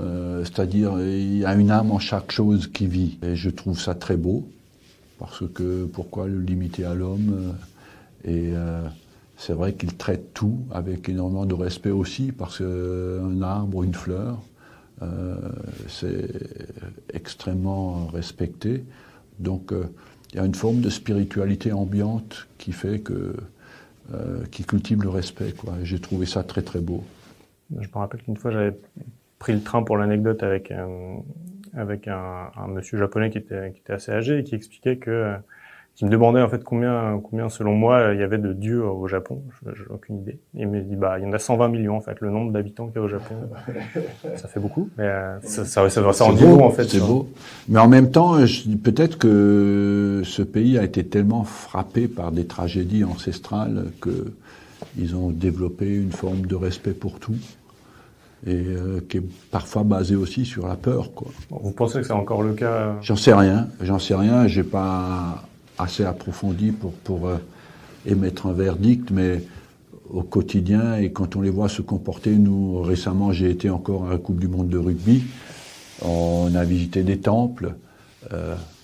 Euh, 0.00 0.42
c'est-à-dire, 0.44 0.98
il 1.00 1.38
y 1.38 1.44
a 1.44 1.54
une 1.54 1.70
âme 1.70 1.92
en 1.92 1.98
chaque 1.98 2.32
chose 2.32 2.66
qui 2.66 2.86
vit. 2.86 3.18
Et 3.22 3.36
je 3.36 3.50
trouve 3.50 3.78
ça 3.78 3.94
très 3.94 4.16
beau, 4.16 4.44
parce 5.24 5.44
que 5.52 5.86
pourquoi 5.86 6.26
le 6.26 6.40
limiter 6.40 6.84
à 6.84 6.94
l'homme 6.94 7.54
Et 8.24 8.52
c'est 9.36 9.52
vrai 9.52 9.72
qu'il 9.72 9.96
traite 9.96 10.34
tout 10.34 10.58
avec 10.70 11.08
énormément 11.08 11.46
de 11.46 11.54
respect 11.54 11.90
aussi, 11.90 12.30
parce 12.30 12.58
qu'un 12.58 13.42
arbre 13.42 13.78
ou 13.78 13.84
une 13.84 13.94
fleur, 13.94 14.38
c'est 15.88 16.28
extrêmement 17.12 18.06
respecté. 18.06 18.84
Donc, 19.38 19.72
il 20.32 20.36
y 20.36 20.40
a 20.40 20.44
une 20.44 20.54
forme 20.54 20.80
de 20.80 20.90
spiritualité 20.90 21.72
ambiante 21.72 22.46
qui 22.58 22.72
fait 22.72 23.00
que 23.00 23.34
euh, 24.12 24.44
qui 24.50 24.64
cultive 24.64 25.02
le 25.02 25.08
respect. 25.08 25.54
J'ai 25.82 25.98
trouvé 25.98 26.26
ça 26.26 26.42
très 26.42 26.60
très 26.60 26.80
beau. 26.80 27.02
Je 27.74 27.86
me 27.88 27.94
rappelle 27.94 28.20
qu'une 28.20 28.36
fois 28.36 28.50
j'avais 28.50 28.76
pris 29.38 29.54
le 29.54 29.62
train 29.62 29.82
pour 29.82 29.96
l'anecdote 29.96 30.42
avec 30.42 30.70
un, 30.70 31.22
avec 31.76 32.08
un, 32.08 32.50
un, 32.56 32.68
monsieur 32.68 32.98
japonais 32.98 33.30
qui 33.30 33.38
était, 33.38 33.72
qui 33.72 33.80
était 33.80 33.92
assez 33.92 34.12
âgé 34.12 34.38
et 34.38 34.44
qui 34.44 34.54
expliquait 34.54 34.96
que 34.96 35.34
qui 35.94 36.04
me 36.04 36.10
demandait 36.10 36.42
en 36.42 36.48
fait 36.48 36.64
combien, 36.64 37.20
combien 37.22 37.48
selon 37.48 37.74
moi 37.74 38.12
il 38.14 38.18
y 38.18 38.22
avait 38.24 38.38
de 38.38 38.52
dieux 38.52 38.84
au 38.84 39.06
Japon. 39.06 39.42
Je 39.64 39.82
n'ai 39.82 39.88
aucune 39.90 40.18
idée. 40.18 40.38
Il 40.54 40.66
me 40.68 40.80
dit 40.80 40.96
bah 40.96 41.18
il 41.18 41.24
y 41.24 41.26
en 41.26 41.32
a 41.32 41.38
120 41.38 41.68
millions 41.68 41.96
en 41.96 42.00
fait, 42.00 42.20
le 42.20 42.30
nombre 42.30 42.52
d'habitants 42.52 42.88
qu'il 42.88 42.96
y 42.96 42.98
a 42.98 43.02
au 43.02 43.08
Japon. 43.08 43.36
ça 44.34 44.48
fait 44.48 44.58
beaucoup, 44.58 44.90
mais 44.98 45.04
euh, 45.04 45.40
ça, 45.42 45.64
ça, 45.64 45.88
ça, 45.88 46.12
ça 46.12 46.24
en 46.24 46.32
dit 46.32 46.44
en 46.44 46.70
fait. 46.70 46.84
C'est 46.84 46.98
beau. 46.98 47.28
Mais 47.68 47.78
en 47.78 47.88
même 47.88 48.10
temps, 48.10 48.38
peut-être 48.82 49.18
que 49.18 50.22
ce 50.24 50.42
pays 50.42 50.78
a 50.78 50.82
été 50.82 51.04
tellement 51.04 51.44
frappé 51.44 52.08
par 52.08 52.32
des 52.32 52.46
tragédies 52.46 53.04
ancestrales 53.04 53.86
que 54.00 54.34
ils 54.98 55.14
ont 55.14 55.30
développé 55.30 55.86
une 55.94 56.12
forme 56.12 56.46
de 56.46 56.56
respect 56.56 56.92
pour 56.92 57.20
tout 57.20 57.36
et 58.46 58.54
euh, 58.54 59.00
qui 59.08 59.18
est 59.18 59.22
parfois 59.50 59.84
basé 59.84 60.16
aussi 60.16 60.44
sur 60.44 60.66
la 60.66 60.76
peur. 60.76 61.12
Quoi. 61.14 61.28
Vous 61.50 61.70
pensez 61.70 62.00
que 62.00 62.06
c'est 62.06 62.12
encore 62.12 62.42
le 62.42 62.52
cas 62.52 62.96
J'en 63.00 63.16
sais 63.16 63.32
rien, 63.32 63.68
j'en 63.80 63.98
sais 63.98 64.14
rien. 64.14 64.46
J'ai 64.46 64.64
pas 64.64 65.44
assez 65.78 66.04
approfondi 66.04 66.72
pour, 66.72 66.92
pour 66.92 67.26
euh, 67.26 67.36
émettre 68.06 68.46
un 68.46 68.52
verdict, 68.52 69.10
mais 69.10 69.42
au 70.10 70.22
quotidien 70.22 70.96
et 70.96 71.10
quand 71.10 71.36
on 71.36 71.40
les 71.40 71.50
voit 71.50 71.68
se 71.68 71.82
comporter, 71.82 72.30
nous 72.32 72.82
récemment 72.82 73.32
j'ai 73.32 73.50
été 73.50 73.70
encore 73.70 74.06
à 74.06 74.10
la 74.10 74.18
Coupe 74.18 74.38
du 74.38 74.48
Monde 74.48 74.68
de 74.68 74.78
rugby, 74.78 75.24
on 76.02 76.54
a 76.54 76.64
visité 76.64 77.02
des 77.02 77.18
temples, 77.18 77.66
euh, 77.66 77.70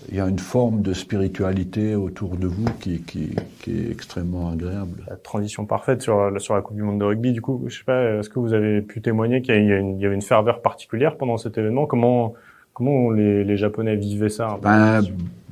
il 0.08 0.16
y 0.16 0.20
a 0.20 0.26
une 0.26 0.38
forme 0.38 0.82
de 0.82 0.92
spiritualité 0.92 1.94
autour 1.94 2.36
de 2.36 2.46
vous 2.46 2.66
qui, 2.80 3.02
qui, 3.02 3.30
qui, 3.62 3.78
est 3.78 3.90
extrêmement 3.90 4.50
agréable. 4.50 5.04
La 5.08 5.16
transition 5.16 5.66
parfaite 5.66 6.02
sur, 6.02 6.30
sur 6.38 6.54
la 6.54 6.62
Coupe 6.62 6.76
du 6.76 6.82
Monde 6.82 7.00
de 7.00 7.04
rugby, 7.04 7.32
du 7.32 7.40
coup, 7.40 7.64
je 7.66 7.78
sais 7.78 7.84
pas, 7.84 8.18
est-ce 8.18 8.28
que 8.28 8.38
vous 8.38 8.52
avez 8.52 8.82
pu 8.82 9.00
témoigner 9.00 9.42
qu'il 9.42 9.54
y, 9.54 9.68
y, 9.68 10.06
avait 10.06 10.14
une 10.14 10.22
ferveur 10.22 10.62
particulière 10.62 11.16
pendant 11.16 11.36
cet 11.36 11.58
événement? 11.58 11.86
Comment 11.86 12.34
Comment 12.72 13.10
les, 13.10 13.44
les 13.44 13.56
Japonais 13.56 13.96
vivaient 13.96 14.28
ça? 14.28 14.58
Ben, 14.62 15.02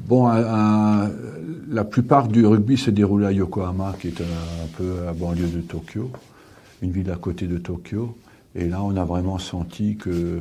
Bon, 0.08 0.26
la 0.26 1.84
plupart 1.84 2.28
du 2.28 2.46
rugby 2.46 2.78
s'est 2.78 2.92
déroulé 2.92 3.26
à 3.26 3.32
Yokohama, 3.32 3.94
qui 4.00 4.08
est 4.08 4.22
un, 4.22 4.66
peu 4.78 5.06
à 5.06 5.12
banlieue 5.12 5.48
de 5.48 5.60
Tokyo, 5.60 6.10
une 6.80 6.92
ville 6.92 7.10
à 7.10 7.16
côté 7.16 7.46
de 7.46 7.58
Tokyo. 7.58 8.16
Et 8.54 8.68
là, 8.68 8.82
on 8.82 8.96
a 8.96 9.04
vraiment 9.04 9.36
senti 9.38 9.96
que 9.96 10.08
euh, 10.08 10.40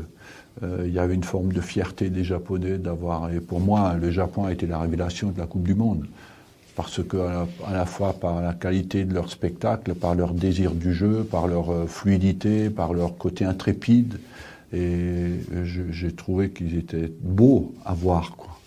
il 0.61 0.91
y 0.91 0.99
avait 0.99 1.13
une 1.13 1.23
forme 1.23 1.53
de 1.53 1.61
fierté 1.61 2.09
des 2.09 2.23
Japonais 2.23 2.77
d'avoir. 2.77 3.31
Et 3.31 3.39
pour 3.39 3.59
moi, 3.59 3.95
le 3.99 4.09
Japon 4.09 4.45
a 4.45 4.51
été 4.51 4.65
la 4.65 4.79
révélation 4.79 5.29
de 5.29 5.37
la 5.37 5.45
Coupe 5.45 5.63
du 5.63 5.75
Monde, 5.75 6.05
parce 6.75 7.03
que 7.03 7.17
à 7.17 7.73
la, 7.73 7.85
fois 7.85 8.13
par 8.13 8.41
la 8.41 8.53
qualité 8.53 9.03
de 9.03 9.13
leur 9.13 9.29
spectacle, 9.29 9.95
par 9.95 10.15
leur 10.15 10.33
désir 10.33 10.73
du 10.73 10.93
jeu, 10.93 11.23
par 11.23 11.47
leur 11.47 11.71
euh, 11.71 11.85
fluidité, 11.87 12.69
par 12.69 12.93
leur 12.93 13.17
côté 13.17 13.45
intrépide, 13.45 14.19
et 14.73 15.31
j'ai 15.63 16.11
trouvé 16.11 16.49
qu'ils 16.49 16.77
étaient 16.77 17.11
beaux 17.21 17.73
à 17.85 17.93
voir. 17.93 18.35
Quoi. 18.35 18.59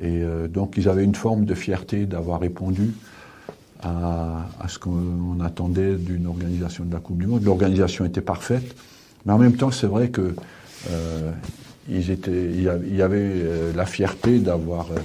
Et 0.00 0.22
euh, 0.22 0.46
donc 0.46 0.76
ils 0.76 0.88
avaient 0.88 1.04
une 1.04 1.14
forme 1.14 1.44
de 1.44 1.54
fierté 1.54 2.06
d'avoir 2.06 2.40
répondu 2.40 2.92
à, 3.82 4.46
ce 4.68 4.78
qu'on 4.78 5.40
attendait 5.40 5.94
d'une 5.94 6.26
organisation 6.26 6.84
de 6.84 6.92
la 6.92 7.00
Coupe 7.00 7.18
du 7.18 7.26
Monde. 7.26 7.44
L'organisation 7.44 8.04
était 8.04 8.20
parfaite, 8.20 8.76
mais 9.24 9.32
en 9.32 9.38
même 9.38 9.56
temps 9.56 9.70
c'est 9.70 9.86
vrai 9.86 10.10
que 10.10 10.20
euh, 10.20 10.36
ils 11.88 12.10
étaient, 12.10 12.30
il 12.30 12.62
y 12.96 13.02
avait 13.02 13.18
euh, 13.18 13.72
la 13.74 13.86
fierté 13.86 14.38
d'avoir 14.38 14.92
euh, 14.92 14.96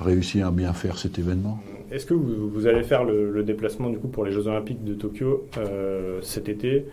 réussi 0.00 0.42
à 0.42 0.50
bien 0.50 0.72
faire 0.72 0.98
cet 0.98 1.18
événement. 1.18 1.58
Est-ce 1.90 2.04
que 2.04 2.14
vous, 2.14 2.66
allez 2.66 2.82
faire 2.82 3.04
le, 3.04 3.30
le, 3.30 3.42
déplacement 3.42 3.88
du 3.88 3.96
coup 3.96 4.08
pour 4.08 4.26
les 4.26 4.32
Jeux 4.32 4.46
Olympiques 4.46 4.84
de 4.84 4.92
Tokyo 4.92 5.46
euh, 5.56 6.20
cet 6.22 6.50
été? 6.50 6.84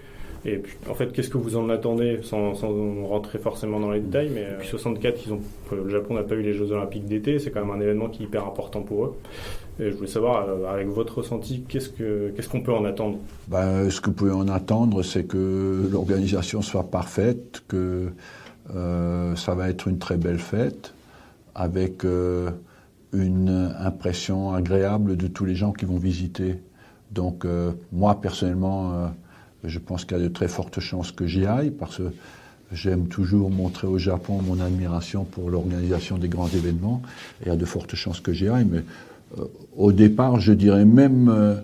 Et 0.45 0.57
puis, 0.57 0.77
en 0.89 0.93
fait, 0.93 1.11
qu'est-ce 1.11 1.29
que 1.29 1.37
vous 1.37 1.57
en 1.57 1.69
attendez, 1.69 2.19
sans, 2.23 2.53
sans, 2.55 2.69
rentrer 3.07 3.39
forcément 3.39 3.79
dans 3.79 3.91
les 3.91 3.99
détails, 3.99 4.29
mais 4.33 4.47
depuis 4.51 4.67
64, 4.67 5.19
ils 5.25 5.33
ont, 5.33 5.39
le 5.71 5.89
Japon 5.89 6.13
n'a 6.13 6.23
pas 6.23 6.35
eu 6.35 6.41
les 6.41 6.53
Jeux 6.53 6.71
Olympiques 6.71 7.05
d'été, 7.05 7.39
c'est 7.39 7.51
quand 7.51 7.65
même 7.65 7.75
un 7.75 7.81
événement 7.81 8.09
qui 8.09 8.23
est 8.23 8.25
hyper 8.25 8.45
important 8.45 8.81
pour 8.81 9.05
eux. 9.05 9.15
Et 9.79 9.91
je 9.91 9.95
voulais 9.95 10.09
savoir, 10.09 10.47
euh, 10.47 10.71
avec 10.71 10.87
votre 10.87 11.17
ressenti, 11.17 11.63
qu'est-ce 11.67 11.89
que 11.89 12.31
qu'est-ce 12.35 12.47
qu'on 12.47 12.61
peut 12.61 12.73
en 12.73 12.85
attendre? 12.85 13.17
Ben, 13.47 13.89
Ce 13.89 13.99
que 13.99 14.07
vous 14.07 14.15
pouvez 14.15 14.31
en 14.31 14.47
attendre, 14.47 15.03
c'est 15.03 15.25
que 15.25 15.89
l'organisation 15.91 16.61
soit 16.61 16.89
parfaite, 16.89 17.63
que 17.67 18.11
euh, 18.73 19.35
ça 19.35 19.55
va 19.55 19.69
être 19.69 19.87
une 19.87 19.97
très 19.97 20.17
belle 20.17 20.39
fête, 20.39 20.93
avec 21.55 22.05
euh, 22.05 22.51
une 23.13 23.73
impression 23.79 24.53
agréable 24.53 25.17
de 25.17 25.27
tous 25.27 25.45
les 25.45 25.55
gens 25.55 25.71
qui 25.71 25.85
vont 25.85 25.97
visiter. 25.97 26.61
Donc, 27.11 27.45
euh, 27.45 27.71
moi, 27.91 28.19
personnellement, 28.19 28.93
euh, 28.93 29.07
je 29.67 29.79
pense 29.79 30.05
qu'il 30.05 30.17
y 30.17 30.19
a 30.19 30.23
de 30.23 30.29
très 30.29 30.47
fortes 30.47 30.79
chances 30.79 31.11
que 31.11 31.27
j'y 31.27 31.45
aille 31.45 31.71
parce 31.71 31.97
que 31.97 32.11
j'aime 32.71 33.07
toujours 33.07 33.49
montrer 33.49 33.87
au 33.87 33.97
Japon 33.97 34.41
mon 34.41 34.59
admiration 34.59 35.23
pour 35.23 35.49
l'organisation 35.49 36.17
des 36.17 36.29
grands 36.29 36.47
événements. 36.47 37.01
Et 37.41 37.45
il 37.45 37.47
y 37.49 37.51
a 37.51 37.55
de 37.55 37.65
fortes 37.65 37.95
chances 37.95 38.19
que 38.19 38.33
j'y 38.33 38.47
aille. 38.47 38.65
Mais 38.65 38.83
euh, 39.37 39.45
au 39.75 39.91
départ, 39.91 40.39
je 40.39 40.53
dirais 40.53 40.85
même 40.85 41.29
euh, 41.29 41.55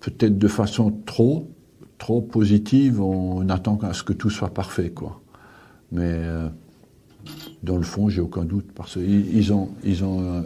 peut-être 0.00 0.38
de 0.38 0.48
façon 0.48 0.92
trop, 1.06 1.48
trop 1.98 2.20
positive, 2.20 3.00
on, 3.00 3.48
attend 3.48 3.78
à 3.82 3.92
ce 3.92 4.02
que 4.02 4.12
tout 4.12 4.30
soit 4.30 4.54
parfait. 4.54 4.92
Mais 5.92 6.02
euh, 6.04 6.48
dans 7.62 7.76
le 7.76 7.82
fond, 7.82 8.08
j'ai 8.08 8.20
aucun 8.20 8.44
doute 8.44 8.70
parce 8.74 8.94
qu'ils 8.94 9.36
ils 9.36 9.52
ont, 9.52 9.70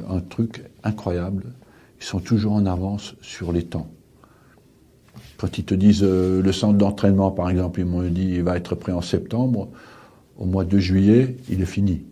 un 0.08 0.20
truc 0.20 0.64
incroyable. 0.82 1.44
Ils 2.00 2.04
sont 2.04 2.20
toujours 2.20 2.52
en 2.52 2.66
avance 2.66 3.14
sur 3.22 3.52
les 3.52 3.64
temps. 3.64 3.88
Quand 5.38 5.58
ils 5.58 5.64
te 5.64 5.74
disent 5.74 6.02
euh, 6.02 6.42
le 6.42 6.52
centre 6.52 6.78
d'entraînement, 6.78 7.30
par 7.30 7.50
exemple, 7.50 7.80
ils 7.80 7.86
m'ont 7.86 8.02
dit 8.02 8.34
il 8.34 8.42
va 8.42 8.56
être 8.56 8.74
prêt 8.74 8.92
en 8.92 9.02
septembre, 9.02 9.68
au 10.38 10.46
mois 10.46 10.64
de 10.64 10.78
juillet, 10.78 11.36
il 11.48 11.60
est 11.60 11.66
fini. 11.66 12.02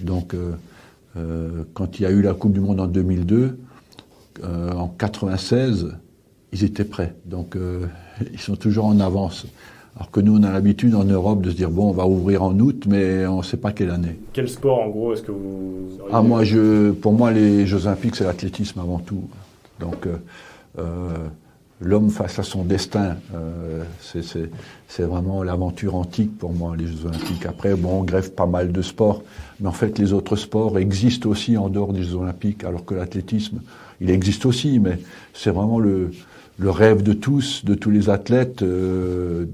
Donc, 0.00 0.34
euh, 0.34 0.52
euh, 1.16 1.64
quand 1.74 1.98
il 1.98 2.02
y 2.02 2.06
a 2.06 2.10
eu 2.10 2.22
la 2.22 2.34
Coupe 2.34 2.52
du 2.52 2.60
Monde 2.60 2.80
en 2.80 2.86
2002, 2.86 3.58
euh, 4.44 4.72
en 4.72 4.88
96, 4.88 5.96
ils 6.52 6.64
étaient 6.64 6.84
prêts. 6.84 7.14
Donc, 7.24 7.56
ils 8.32 8.40
sont 8.40 8.56
toujours 8.56 8.86
en 8.86 9.00
avance. 9.00 9.46
Alors 9.96 10.12
que 10.12 10.20
nous, 10.20 10.38
on 10.38 10.42
a 10.44 10.52
l'habitude 10.52 10.94
en 10.94 11.04
Europe 11.04 11.42
de 11.42 11.50
se 11.50 11.56
dire 11.56 11.70
bon, 11.70 11.88
on 11.88 11.92
va 11.92 12.06
ouvrir 12.06 12.44
en 12.44 12.56
août, 12.60 12.84
mais 12.88 13.26
on 13.26 13.38
ne 13.38 13.42
sait 13.42 13.56
pas 13.56 13.72
quelle 13.72 13.90
année. 13.90 14.20
Quel 14.32 14.48
sport, 14.48 14.80
en 14.80 14.88
gros, 14.88 15.12
est-ce 15.12 15.22
que 15.22 15.32
vous 15.32 15.88
Ah, 16.12 16.22
moi, 16.22 16.44
je, 16.44 16.92
pour 16.92 17.12
moi, 17.12 17.32
les 17.32 17.66
Jeux 17.66 17.86
Olympiques, 17.86 18.14
c'est 18.14 18.24
l'athlétisme 18.24 18.78
avant 18.78 19.00
tout. 19.00 19.28
Donc, 19.80 20.06
l'homme 21.80 22.10
face 22.10 22.38
à 22.38 22.42
son 22.42 22.64
destin. 22.64 23.16
Euh, 23.34 23.84
c'est 24.88 25.02
vraiment 25.02 25.42
l'aventure 25.42 25.94
antique 25.94 26.36
pour 26.38 26.52
moi, 26.52 26.74
les 26.76 26.86
Jeux 26.86 27.06
Olympiques. 27.06 27.46
Après, 27.46 27.74
bon, 27.74 28.00
on 28.00 28.04
greffe 28.04 28.30
pas 28.30 28.46
mal 28.46 28.72
de 28.72 28.82
sports, 28.82 29.22
mais 29.60 29.68
en 29.68 29.72
fait, 29.72 29.98
les 29.98 30.12
autres 30.12 30.36
sports 30.36 30.78
existent 30.78 31.28
aussi 31.28 31.56
en 31.56 31.68
dehors 31.68 31.92
des 31.92 32.02
Jeux 32.02 32.16
Olympiques, 32.16 32.64
alors 32.64 32.84
que 32.84 32.94
l'athlétisme, 32.94 33.60
il 34.00 34.10
existe 34.10 34.46
aussi, 34.46 34.78
mais 34.78 34.98
c'est 35.34 35.50
vraiment 35.50 35.78
le, 35.78 36.10
le, 36.58 36.70
rêve 36.70 37.02
de 37.02 37.12
tous, 37.12 37.64
de 37.64 37.74
tous 37.74 37.90
les 37.90 38.10
athlètes, 38.10 38.62
euh, 38.62 39.46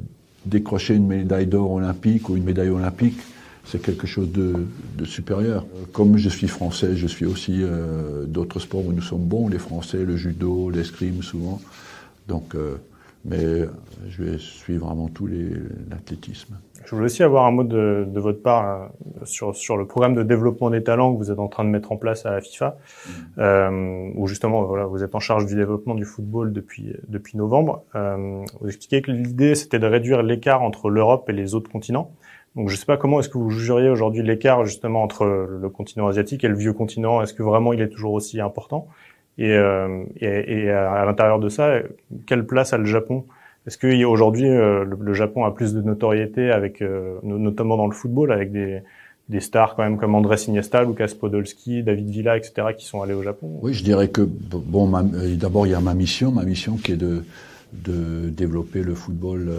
décrocher 0.46 0.94
une 0.94 1.06
médaille 1.06 1.46
d'or 1.46 1.72
olympique 1.72 2.28
ou 2.28 2.36
une 2.36 2.44
médaille 2.44 2.68
olympique. 2.68 3.18
C'est 3.66 3.80
quelque 3.80 4.06
chose 4.06 4.30
de, 4.30 4.66
de, 4.98 5.04
supérieur. 5.06 5.64
Comme 5.94 6.18
je 6.18 6.28
suis 6.28 6.48
français, 6.48 6.96
je 6.96 7.06
suis 7.06 7.24
aussi 7.24 7.60
euh, 7.62 8.26
d'autres 8.26 8.60
sports 8.60 8.86
où 8.86 8.92
nous 8.92 9.00
sommes 9.00 9.24
bons, 9.24 9.48
les 9.48 9.58
Français, 9.58 10.04
le 10.04 10.18
judo, 10.18 10.68
l'escrime 10.68 11.22
souvent. 11.22 11.62
Donc, 12.28 12.54
euh, 12.54 12.76
mais 13.24 13.66
je 14.08 14.22
vais 14.22 14.38
suivre 14.38 14.90
avant 14.90 15.08
tout 15.08 15.28
l'athlétisme. 15.90 16.56
Je 16.84 16.90
voulais 16.90 17.06
aussi 17.06 17.22
avoir 17.22 17.46
un 17.46 17.50
mot 17.50 17.64
de, 17.64 18.06
de 18.06 18.20
votre 18.20 18.42
part 18.42 18.82
euh, 18.82 19.24
sur, 19.24 19.56
sur, 19.56 19.76
le 19.76 19.86
programme 19.86 20.14
de 20.14 20.22
développement 20.22 20.70
des 20.70 20.82
talents 20.82 21.12
que 21.12 21.18
vous 21.18 21.30
êtes 21.30 21.38
en 21.38 21.48
train 21.48 21.64
de 21.64 21.70
mettre 21.70 21.92
en 21.92 21.96
place 21.96 22.26
à 22.26 22.30
la 22.30 22.40
FIFA, 22.40 22.76
mmh. 22.76 23.10
euh, 23.38 24.10
où 24.14 24.26
justement 24.26 24.64
voilà, 24.64 24.84
vous 24.84 25.02
êtes 25.02 25.14
en 25.14 25.20
charge 25.20 25.46
du 25.46 25.54
développement 25.54 25.94
du 25.94 26.04
football 26.04 26.52
depuis, 26.52 26.94
depuis 27.08 27.38
novembre. 27.38 27.84
Euh, 27.94 28.44
vous 28.60 28.68
expliquez 28.68 29.00
que 29.02 29.10
l'idée 29.10 29.54
c'était 29.54 29.78
de 29.78 29.86
réduire 29.86 30.22
l'écart 30.22 30.62
entre 30.62 30.90
l'Europe 30.90 31.28
et 31.30 31.32
les 31.32 31.54
autres 31.54 31.70
continents. 31.70 32.12
Donc 32.54 32.68
je 32.68 32.74
ne 32.74 32.78
sais 32.78 32.86
pas 32.86 32.96
comment 32.96 33.18
est-ce 33.18 33.28
que 33.28 33.38
vous 33.38 33.50
jugeriez 33.50 33.88
aujourd'hui 33.88 34.22
l'écart 34.22 34.64
justement 34.64 35.02
entre 35.02 35.24
le 35.24 35.68
continent 35.70 36.06
asiatique 36.06 36.44
et 36.44 36.48
le 36.48 36.54
vieux 36.54 36.72
continent. 36.72 37.20
Est-ce 37.20 37.34
que 37.34 37.42
vraiment 37.42 37.72
il 37.72 37.80
est 37.80 37.88
toujours 37.88 38.12
aussi 38.12 38.40
important? 38.40 38.86
Et, 39.38 39.52
euh, 39.52 40.04
et, 40.20 40.62
et, 40.62 40.70
à 40.70 41.04
l'intérieur 41.04 41.38
de 41.38 41.48
ça, 41.48 41.78
quelle 42.26 42.46
place 42.46 42.72
a 42.72 42.78
le 42.78 42.86
Japon? 42.86 43.24
Est-ce 43.66 43.78
qu'aujourd'hui, 43.78 44.48
le, 44.48 44.84
le, 44.84 45.14
Japon 45.14 45.44
a 45.44 45.50
plus 45.50 45.72
de 45.74 45.80
notoriété, 45.80 46.50
avec, 46.50 46.82
notamment 47.22 47.76
dans 47.76 47.86
le 47.86 47.94
football, 47.94 48.30
avec 48.30 48.52
des, 48.52 48.80
des 49.30 49.40
stars 49.40 49.74
quand 49.74 49.82
même 49.82 49.96
comme 49.96 50.14
Andrés 50.14 50.36
Iniesta, 50.46 50.84
Lucas 50.84 51.12
Podolski, 51.18 51.82
David 51.82 52.10
Villa, 52.10 52.36
etc., 52.36 52.68
qui 52.76 52.84
sont 52.84 53.00
allés 53.00 53.14
au 53.14 53.22
Japon? 53.22 53.58
Oui, 53.62 53.72
je 53.72 53.82
dirais 53.82 54.08
que, 54.08 54.20
bon, 54.20 54.90
d'abord, 55.38 55.66
il 55.66 55.70
y 55.70 55.74
a 55.74 55.80
ma 55.80 55.94
mission, 55.94 56.30
ma 56.30 56.44
mission 56.44 56.76
qui 56.76 56.92
est 56.92 56.96
de, 56.96 57.24
de 57.72 58.28
développer 58.28 58.82
le 58.82 58.94
football 58.94 59.50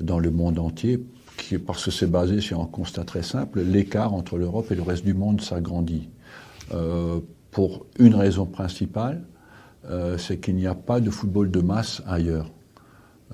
dans 0.00 0.18
le 0.18 0.30
monde 0.30 0.58
entier, 0.58 1.00
qui, 1.36 1.58
parce 1.58 1.84
que 1.84 1.90
c'est 1.90 2.10
basé 2.10 2.40
sur 2.40 2.60
un 2.60 2.66
constat 2.66 3.04
très 3.04 3.22
simple, 3.22 3.60
l'écart 3.60 4.14
entre 4.14 4.36
l'Europe 4.36 4.70
et 4.70 4.74
le 4.74 4.82
reste 4.82 5.04
du 5.04 5.14
monde 5.14 5.40
s'agrandit. 5.40 6.08
Euh, 6.72 7.20
pour 7.50 7.86
une 7.98 8.14
raison 8.14 8.46
principale, 8.46 9.22
euh, 9.88 10.18
c'est 10.18 10.38
qu'il 10.38 10.56
n'y 10.56 10.66
a 10.66 10.74
pas 10.74 11.00
de 11.00 11.10
football 11.10 11.50
de 11.50 11.60
masse 11.60 12.02
ailleurs. 12.06 12.50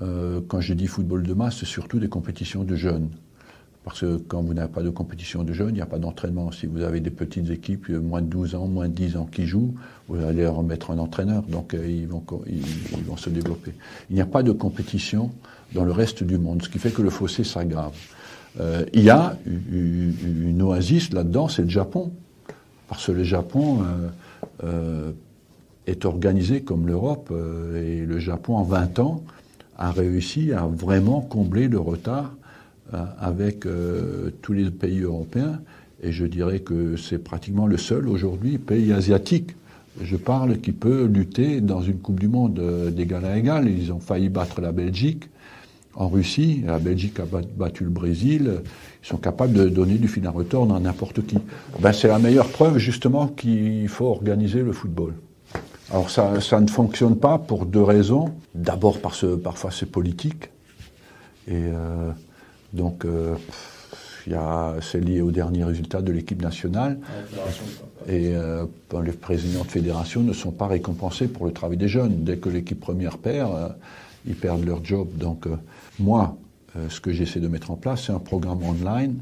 Euh, 0.01 0.41
quand 0.47 0.61
je 0.61 0.73
dis 0.73 0.87
football 0.87 1.23
de 1.23 1.33
masse, 1.33 1.57
c'est 1.59 1.65
surtout 1.65 1.99
des 1.99 2.09
compétitions 2.09 2.63
de 2.63 2.75
jeunes. 2.75 3.09
Parce 3.83 4.01
que 4.01 4.17
quand 4.17 4.41
vous 4.41 4.53
n'avez 4.53 4.71
pas 4.71 4.83
de 4.83 4.89
compétition 4.89 5.43
de 5.43 5.53
jeunes, 5.53 5.69
il 5.69 5.75
n'y 5.75 5.81
a 5.81 5.85
pas 5.85 5.97
d'entraînement. 5.97 6.51
Si 6.51 6.65
vous 6.65 6.81
avez 6.81 6.99
des 6.99 7.09
petites 7.09 7.49
équipes, 7.49 7.89
moins 7.89 8.21
de 8.21 8.27
12 8.27 8.55
ans, 8.55 8.67
moins 8.67 8.89
de 8.89 8.93
10 8.93 9.15
ans 9.15 9.29
qui 9.31 9.45
jouent, 9.45 9.75
vous 10.09 10.21
allez 10.23 10.45
remettre 10.45 10.91
un 10.91 10.97
entraîneur, 10.97 11.43
donc 11.43 11.73
ils, 11.73 12.05
vont, 12.05 12.23
ils, 12.47 13.03
vont 13.05 13.15
se 13.15 13.29
développer. 13.29 13.73
Il 14.09 14.15
n'y 14.15 14.21
a 14.21 14.25
pas 14.25 14.43
de 14.43 14.51
compétition 14.51 15.31
dans 15.73 15.85
le 15.85 15.93
reste 15.93 16.23
du 16.23 16.37
monde, 16.37 16.63
ce 16.63 16.69
qui 16.69 16.79
fait 16.79 16.91
que 16.91 17.01
le 17.01 17.09
fossé 17.09 17.45
s'aggrave. 17.45 17.93
Euh, 18.59 18.85
il 18.93 19.03
y 19.03 19.09
a 19.09 19.37
une, 19.45 20.61
oasis 20.61 21.13
là-dedans, 21.13 21.47
c'est 21.47 21.63
le 21.63 21.69
Japon. 21.69 22.11
Parce 22.87 23.07
que 23.07 23.11
le 23.11 23.23
Japon 23.23 23.79
euh, 23.81 24.09
euh, 24.63 25.11
est 25.85 26.05
organisé 26.05 26.61
comme 26.61 26.87
l'Europe, 26.87 27.33
et 27.75 28.05
le 28.05 28.19
Japon, 28.19 28.55
en 28.55 28.63
20 28.63 28.99
ans, 28.99 29.23
a 29.77 29.91
réussi 29.91 30.51
à 30.53 30.65
vraiment 30.65 31.21
combler 31.21 31.67
le 31.67 31.79
retard 31.79 32.33
avec 33.19 33.65
tous 34.41 34.53
les 34.53 34.69
pays 34.71 35.01
européens. 35.01 35.59
Et 36.01 36.11
je 36.11 36.25
dirais 36.25 36.59
que 36.59 36.97
c'est 36.97 37.17
pratiquement 37.17 37.67
le 37.67 37.77
seul 37.77 38.07
aujourd'hui 38.07 38.57
pays 38.57 38.91
asiatique 38.91 39.55
je 40.01 40.15
parle, 40.15 40.59
qui 40.59 40.71
peut 40.71 41.05
lutter 41.05 41.61
dans 41.61 41.81
une 41.81 41.97
Coupe 41.97 42.19
du 42.19 42.27
Monde 42.27 42.61
d'égal 42.91 43.25
à 43.25 43.37
égal. 43.37 43.67
Ils 43.67 43.91
ont 43.91 43.99
failli 43.99 44.29
battre 44.29 44.61
la 44.61 44.71
Belgique 44.71 45.29
en 45.97 46.07
Russie, 46.07 46.63
la 46.65 46.79
Belgique 46.79 47.19
a 47.19 47.25
battu 47.57 47.83
le 47.83 47.89
Brésil, 47.89 48.61
ils 49.03 49.07
sont 49.07 49.17
capables 49.17 49.53
de 49.53 49.67
donner 49.67 49.95
du 49.95 50.07
fil 50.07 50.25
à 50.25 50.29
à 50.29 50.79
n'importe 50.79 51.25
qui. 51.25 51.37
Ben, 51.79 51.91
c'est 51.91 52.07
la 52.07 52.19
meilleure 52.19 52.49
preuve 52.49 52.77
justement 52.77 53.27
qu'il 53.27 53.89
faut 53.89 54.05
organiser 54.05 54.61
le 54.61 54.71
football. 54.71 55.13
Alors 55.91 56.09
ça, 56.09 56.39
ça 56.39 56.59
ne 56.59 56.67
fonctionne 56.67 57.17
pas 57.17 57.37
pour 57.37 57.65
deux 57.65 57.81
raisons. 57.81 58.33
D'abord 58.53 58.99
parce 59.01 59.21
que 59.21 59.35
parfois 59.35 59.71
c'est 59.71 59.85
politique. 59.87 60.49
Et 61.47 61.53
euh, 61.53 62.11
donc 62.73 63.05
euh, 63.05 63.35
c'est 64.81 64.99
lié 64.99 65.21
aux 65.21 65.31
derniers 65.31 65.63
résultats 65.63 66.01
de 66.01 66.11
l'équipe 66.11 66.41
nationale. 66.41 66.99
Et 68.07 68.35
euh, 68.35 68.65
les 69.03 69.11
présidents 69.11 69.63
de 69.63 69.69
fédération 69.69 70.21
ne 70.21 70.33
sont 70.33 70.51
pas 70.51 70.67
récompensés 70.67 71.27
pour 71.27 71.45
le 71.45 71.51
travail 71.51 71.77
des 71.77 71.87
jeunes. 71.87 72.23
Dès 72.23 72.37
que 72.37 72.49
l'équipe 72.49 72.79
première 72.79 73.17
perd, 73.17 73.53
euh, 73.53 73.69
ils 74.27 74.35
perdent 74.35 74.65
leur 74.65 74.83
job. 74.83 75.07
Donc 75.15 75.47
euh, 75.47 75.55
moi, 75.99 76.37
euh, 76.75 76.89
ce 76.89 76.99
que 76.99 77.11
j'essaie 77.11 77.39
de 77.39 77.47
mettre 77.47 77.71
en 77.71 77.75
place, 77.75 78.05
c'est 78.05 78.11
un 78.11 78.19
programme 78.19 78.63
online 78.63 79.21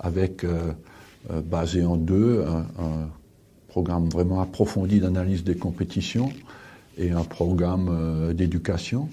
avec, 0.00 0.44
euh, 0.44 0.72
basé 1.44 1.84
en 1.84 1.96
deux, 1.96 2.44
un, 2.46 3.08
programme 3.68 4.08
vraiment 4.08 4.40
approfondi 4.40 5.00
d'analyse 5.00 5.42
des 5.42 5.56
compétitions 5.56 6.30
et 6.96 7.10
un 7.10 7.24
programme 7.24 8.32
d'éducation, 8.32 9.08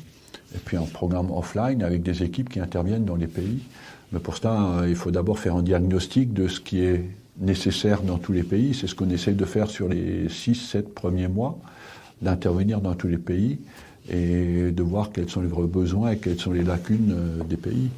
et 0.54 0.60
puis 0.60 0.78
un 0.78 0.84
programme 0.86 1.32
offline 1.32 1.82
avec 1.82 2.04
des 2.04 2.22
équipes 2.22 2.48
qui 2.48 2.60
interviennent 2.60 3.06
dans 3.06 3.16
les 3.16 3.26
pays. 3.26 3.64
Mais 4.12 4.20
pour 4.20 4.38
cela, 4.38 4.84
il 4.88 4.94
faut 4.94 5.10
d'abord 5.10 5.40
faire 5.40 5.56
un 5.56 5.64
diagnostic 5.64 6.32
de 6.32 6.48
ce 6.48 6.60
qui 6.60 6.84
est 6.84 7.10
nécessaire 7.40 8.04
dans 8.04 8.20
tous 8.20 8.34
les 8.34 8.44
pays. 8.44 8.76
C'est 8.76 8.86
ce 8.86 8.94
qu'on 8.94 9.10
essaie 9.10 9.34
de 9.34 9.46
faire 9.46 9.68
sur 9.68 9.90
les 9.90 10.28
6-7 10.28 10.84
premiers 10.94 11.28
mois, 11.28 11.58
d'intervenir 12.22 12.82
dans 12.82 12.94
tous 12.94 13.08
les 13.08 13.18
pays 13.18 13.58
et 14.10 14.72
de 14.72 14.84
voir 14.84 15.12
quels 15.12 15.30
sont 15.30 15.42
les 15.42 15.48
vrais 15.48 15.68
besoins 15.68 16.12
et 16.12 16.18
quelles 16.18 16.40
sont 16.40 16.52
les 16.52 16.64
lacunes 16.64 17.14
euh, 17.14 17.44
des 17.44 17.58
pays. 17.58 17.90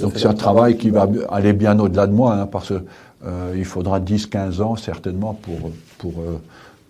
Donc 0.00 0.12
c'est 0.16 0.28
un 0.28 0.34
travail 0.34 0.76
qui 0.76 0.90
va 0.90 1.08
aller 1.30 1.52
bien 1.52 1.78
au-delà 1.78 2.06
de 2.06 2.12
moi, 2.12 2.34
hein, 2.34 2.46
parce 2.46 2.68
qu'il 2.68 2.82
euh, 3.26 3.64
faudra 3.64 4.00
10-15 4.00 4.62
ans 4.62 4.76
certainement 4.76 5.34
pour, 5.34 5.72
pour 5.98 6.20
euh, 6.20 6.40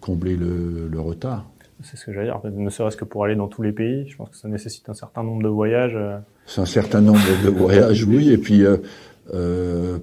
combler 0.01 0.37
le, 0.37 0.89
le 0.91 1.01
retard. 1.01 1.47
C'est 1.83 1.97
ce 1.97 2.07
que 2.07 2.13
j'allais 2.13 2.27
dire. 2.27 2.41
Ne 2.45 2.71
serait-ce 2.71 2.97
que 2.97 3.05
pour 3.05 3.25
aller 3.25 3.37
dans 3.37 3.47
tous 3.47 3.63
les 3.63 3.73
pays, 3.73 4.09
je 4.09 4.17
pense 4.17 4.31
que 4.31 4.37
ça 4.37 4.49
nécessite 4.49 4.89
un 4.89 4.95
certain 4.95 5.23
nombre 5.23 5.43
de 5.45 5.49
voyages. 5.49 5.97
C'est 6.45 6.61
un 6.61 6.67
certain 6.67 7.01
nombre 7.01 7.21
de 7.45 7.51
voyages, 7.51 8.03
oui. 8.03 8.31
Et 8.31 8.39
puis, 8.39 8.65
euh, 9.33 9.99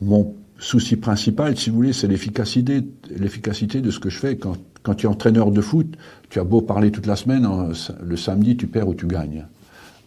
mon 0.00 0.34
souci 0.58 0.96
principal, 0.96 1.56
si 1.56 1.70
vous 1.70 1.76
voulez, 1.76 1.92
c'est 1.92 2.08
l'efficacité, 2.08 2.82
l'efficacité 3.14 3.80
de 3.80 3.90
ce 3.90 4.00
que 4.00 4.08
je 4.08 4.18
fais. 4.18 4.36
Quand, 4.36 4.56
quand 4.82 4.94
tu 4.94 5.06
es 5.06 5.08
entraîneur 5.08 5.50
de 5.50 5.60
foot, 5.60 5.86
tu 6.30 6.40
as 6.40 6.44
beau 6.44 6.60
parler 6.60 6.90
toute 6.90 7.06
la 7.06 7.16
semaine, 7.16 7.44
hein, 7.44 7.70
le 8.02 8.16
samedi, 8.16 8.56
tu 8.56 8.66
perds 8.66 8.88
ou 8.88 8.94
tu 8.94 9.06
gagnes. 9.06 9.46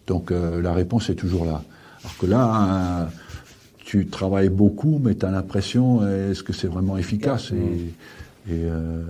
Donc 0.08 0.32
euh, 0.32 0.62
la 0.62 0.74
réponse 0.74 1.10
est 1.10 1.16
toujours 1.16 1.46
là. 1.46 1.62
Alors 2.04 2.18
que 2.18 2.26
là, 2.26 2.44
hein, 2.44 3.10
tu 3.78 4.08
travailles 4.08 4.50
beaucoup, 4.50 5.00
mais 5.04 5.16
tu 5.16 5.26
as 5.26 5.32
l'impression, 5.32 6.08
est-ce 6.08 6.44
que 6.44 6.54
c'est 6.54 6.68
vraiment 6.68 6.98
efficace 6.98 7.52
et, 7.52 7.94
et 8.50 8.66
euh, 8.66 9.04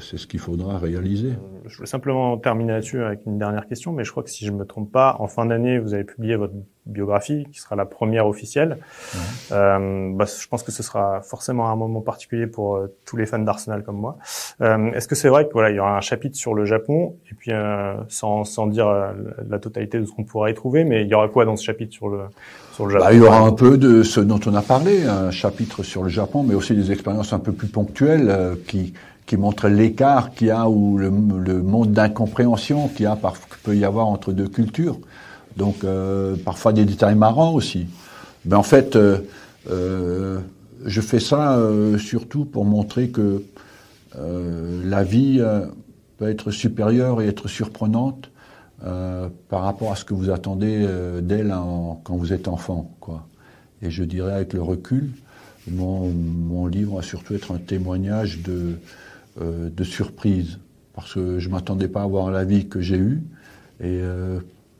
c'est 0.00 0.18
ce 0.18 0.26
qu'il 0.26 0.40
faudra 0.40 0.78
réaliser. 0.78 1.34
Je 1.66 1.76
voulais 1.76 1.88
simplement 1.88 2.36
terminer 2.38 2.72
là-dessus 2.72 3.02
avec 3.02 3.24
une 3.24 3.38
dernière 3.38 3.66
question, 3.66 3.92
mais 3.92 4.04
je 4.04 4.10
crois 4.10 4.24
que 4.24 4.30
si 4.30 4.44
je 4.44 4.50
me 4.50 4.64
trompe 4.64 4.90
pas, 4.90 5.16
en 5.20 5.28
fin 5.28 5.46
d'année, 5.46 5.78
vous 5.78 5.94
avez 5.94 6.04
publié 6.04 6.34
votre 6.34 6.54
biographie, 6.86 7.46
qui 7.52 7.60
sera 7.60 7.76
la 7.76 7.86
première 7.86 8.26
officielle. 8.26 8.78
Euh, 9.52 10.10
bah, 10.14 10.26
je 10.26 10.46
pense 10.48 10.62
que 10.62 10.72
ce 10.72 10.82
sera 10.82 11.22
forcément 11.22 11.70
un 11.70 11.76
moment 11.76 12.00
particulier 12.00 12.46
pour 12.46 12.76
euh, 12.76 12.94
tous 13.06 13.16
les 13.16 13.26
fans 13.26 13.38
d'Arsenal 13.38 13.82
comme 13.82 13.96
moi. 13.96 14.18
Euh, 14.60 14.92
Est-ce 14.92 15.08
que 15.08 15.14
c'est 15.14 15.28
vrai 15.28 15.46
que 15.46 15.52
voilà, 15.52 15.70
il 15.70 15.76
y 15.76 15.80
aura 15.80 15.96
un 15.96 16.00
chapitre 16.00 16.36
sur 16.36 16.54
le 16.54 16.64
Japon, 16.64 17.16
et 17.30 17.34
puis 17.34 17.52
euh, 17.52 17.94
sans, 18.08 18.44
sans 18.44 18.66
dire 18.66 18.88
euh, 18.88 19.12
la 19.48 19.58
totalité 19.58 19.98
de 19.98 20.04
ce 20.04 20.12
qu'on 20.12 20.24
pourra 20.24 20.50
y 20.50 20.54
trouver, 20.54 20.84
mais 20.84 21.02
il 21.02 21.08
y 21.08 21.14
aura 21.14 21.28
quoi 21.28 21.44
dans 21.44 21.56
ce 21.56 21.64
chapitre 21.64 21.92
sur 21.92 22.08
le 22.08 22.20
sur 22.72 22.86
le 22.86 22.92
Japon 22.92 23.04
bah, 23.04 23.12
Il 23.12 23.18
y 23.18 23.22
aura 23.22 23.40
un 23.40 23.52
peu 23.52 23.78
de 23.78 24.02
ce 24.02 24.20
dont 24.20 24.40
on 24.46 24.54
a 24.54 24.62
parlé, 24.62 25.04
un 25.04 25.30
chapitre 25.30 25.82
sur 25.82 26.02
le 26.02 26.08
Japon, 26.08 26.42
mais 26.42 26.54
aussi 26.54 26.74
des 26.74 26.92
expériences 26.92 27.32
un 27.32 27.38
peu 27.38 27.52
plus 27.52 27.68
ponctuelles 27.68 28.56
qui 28.66 28.94
qui 29.26 29.38
montrent 29.38 29.68
l'écart 29.68 30.32
qu'il 30.32 30.48
y 30.48 30.50
a 30.50 30.68
ou 30.68 30.98
le, 30.98 31.06
le 31.08 31.62
monde 31.62 31.92
d'incompréhension 31.92 32.88
qu'il 32.88 33.04
y 33.04 33.06
a 33.06 33.16
par, 33.16 33.36
peut 33.62 33.74
y 33.74 33.84
avoir 33.84 34.06
entre 34.06 34.32
deux 34.32 34.48
cultures. 34.48 34.98
Donc 35.56 35.84
euh, 35.84 36.36
parfois 36.36 36.72
des 36.72 36.84
détails 36.84 37.14
marrants 37.14 37.54
aussi. 37.54 37.86
Mais 38.44 38.56
en 38.56 38.62
fait, 38.62 38.96
euh, 38.96 39.18
euh, 39.70 40.40
je 40.84 41.00
fais 41.00 41.20
ça 41.20 41.58
surtout 41.98 42.44
pour 42.44 42.64
montrer 42.64 43.08
que 43.08 43.42
la 44.16 45.02
vie 45.02 45.42
peut 46.18 46.28
être 46.28 46.50
supérieure 46.50 47.22
et 47.22 47.26
être 47.26 47.48
surprenante 47.48 48.30
par 48.80 49.62
rapport 49.62 49.92
à 49.92 49.96
ce 49.96 50.04
que 50.04 50.12
vous 50.12 50.30
attendez 50.30 50.86
d'elle 51.22 51.54
quand 52.04 52.16
vous 52.16 52.34
êtes 52.34 52.46
enfant. 52.46 52.94
Quoi. 53.00 53.26
Et 53.80 53.90
je 53.90 54.04
dirais 54.04 54.34
avec 54.34 54.52
le 54.52 54.60
recul, 54.60 55.10
mon, 55.70 56.66
livre 56.66 56.96
va 56.96 57.02
surtout 57.02 57.34
être 57.34 57.52
un 57.52 57.58
témoignage 57.58 58.40
de, 58.42 58.76
de 59.40 59.84
surprise, 59.84 60.58
parce 60.92 61.14
que 61.14 61.38
je 61.38 61.48
m'attendais 61.48 61.88
pas 61.88 62.02
à 62.02 62.04
avoir 62.04 62.30
la 62.30 62.44
vie 62.44 62.68
que 62.68 62.82
j'ai 62.82 62.98
eue, 62.98 63.22
et 63.82 64.00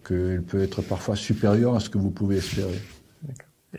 qu'elle 0.05 0.43
peut 0.43 0.63
être 0.63 0.83
parfois 0.83 1.17
supérieure 1.17 1.75
à 1.75 1.81
ce 1.81 1.91
que 1.91 1.99
vous 1.99 2.11
pouvez 2.11 2.37
espérer. 2.37 2.81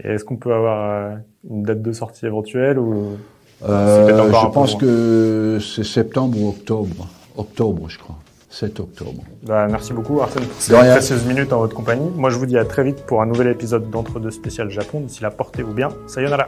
Est-ce 0.03 0.26
qu'on 0.26 0.38
peut 0.38 0.53
avoir 0.53 0.89
euh, 0.91 1.15
une 1.49 1.63
date 1.63 1.82
de 1.82 1.91
sortie 1.93 2.26
éventuelle 2.26 2.78
ou 2.80 3.17
euh, 3.63 4.28
Je 4.28 4.47
pense 4.51 4.76
que 4.76 5.59
c'est 5.61 5.86
septembre 5.86 6.41
ou 6.41 6.49
octobre. 6.49 7.07
Octobre, 7.38 7.89
je 7.89 7.99
crois. 7.99 8.17
7 8.49 8.80
octobre. 8.80 9.21
Bah, 9.43 9.67
merci 9.69 9.91
beaucoup 9.91 10.21
Arsène 10.21 10.45
pour 10.45 10.61
ces 10.61 10.73
précieuses 10.73 11.26
minutes 11.26 11.51
en 11.51 11.59
votre 11.59 11.76
compagnie. 11.76 12.09
Moi 12.15 12.30
je 12.30 12.38
vous 12.38 12.45
dis 12.45 12.57
à 12.57 12.63
très 12.63 12.86
vite 12.86 13.05
pour 13.05 13.21
un 13.21 13.26
nouvel 13.26 13.47
épisode 13.47 13.89
d'Entre 13.89 14.21
deux 14.21 14.32
spécial 14.32 14.69
Japon. 14.69 15.01
D'ici 15.01 15.21
là, 15.21 15.30
portez-vous 15.30 15.73
bien. 15.73 15.89
Sayonara. 16.07 16.47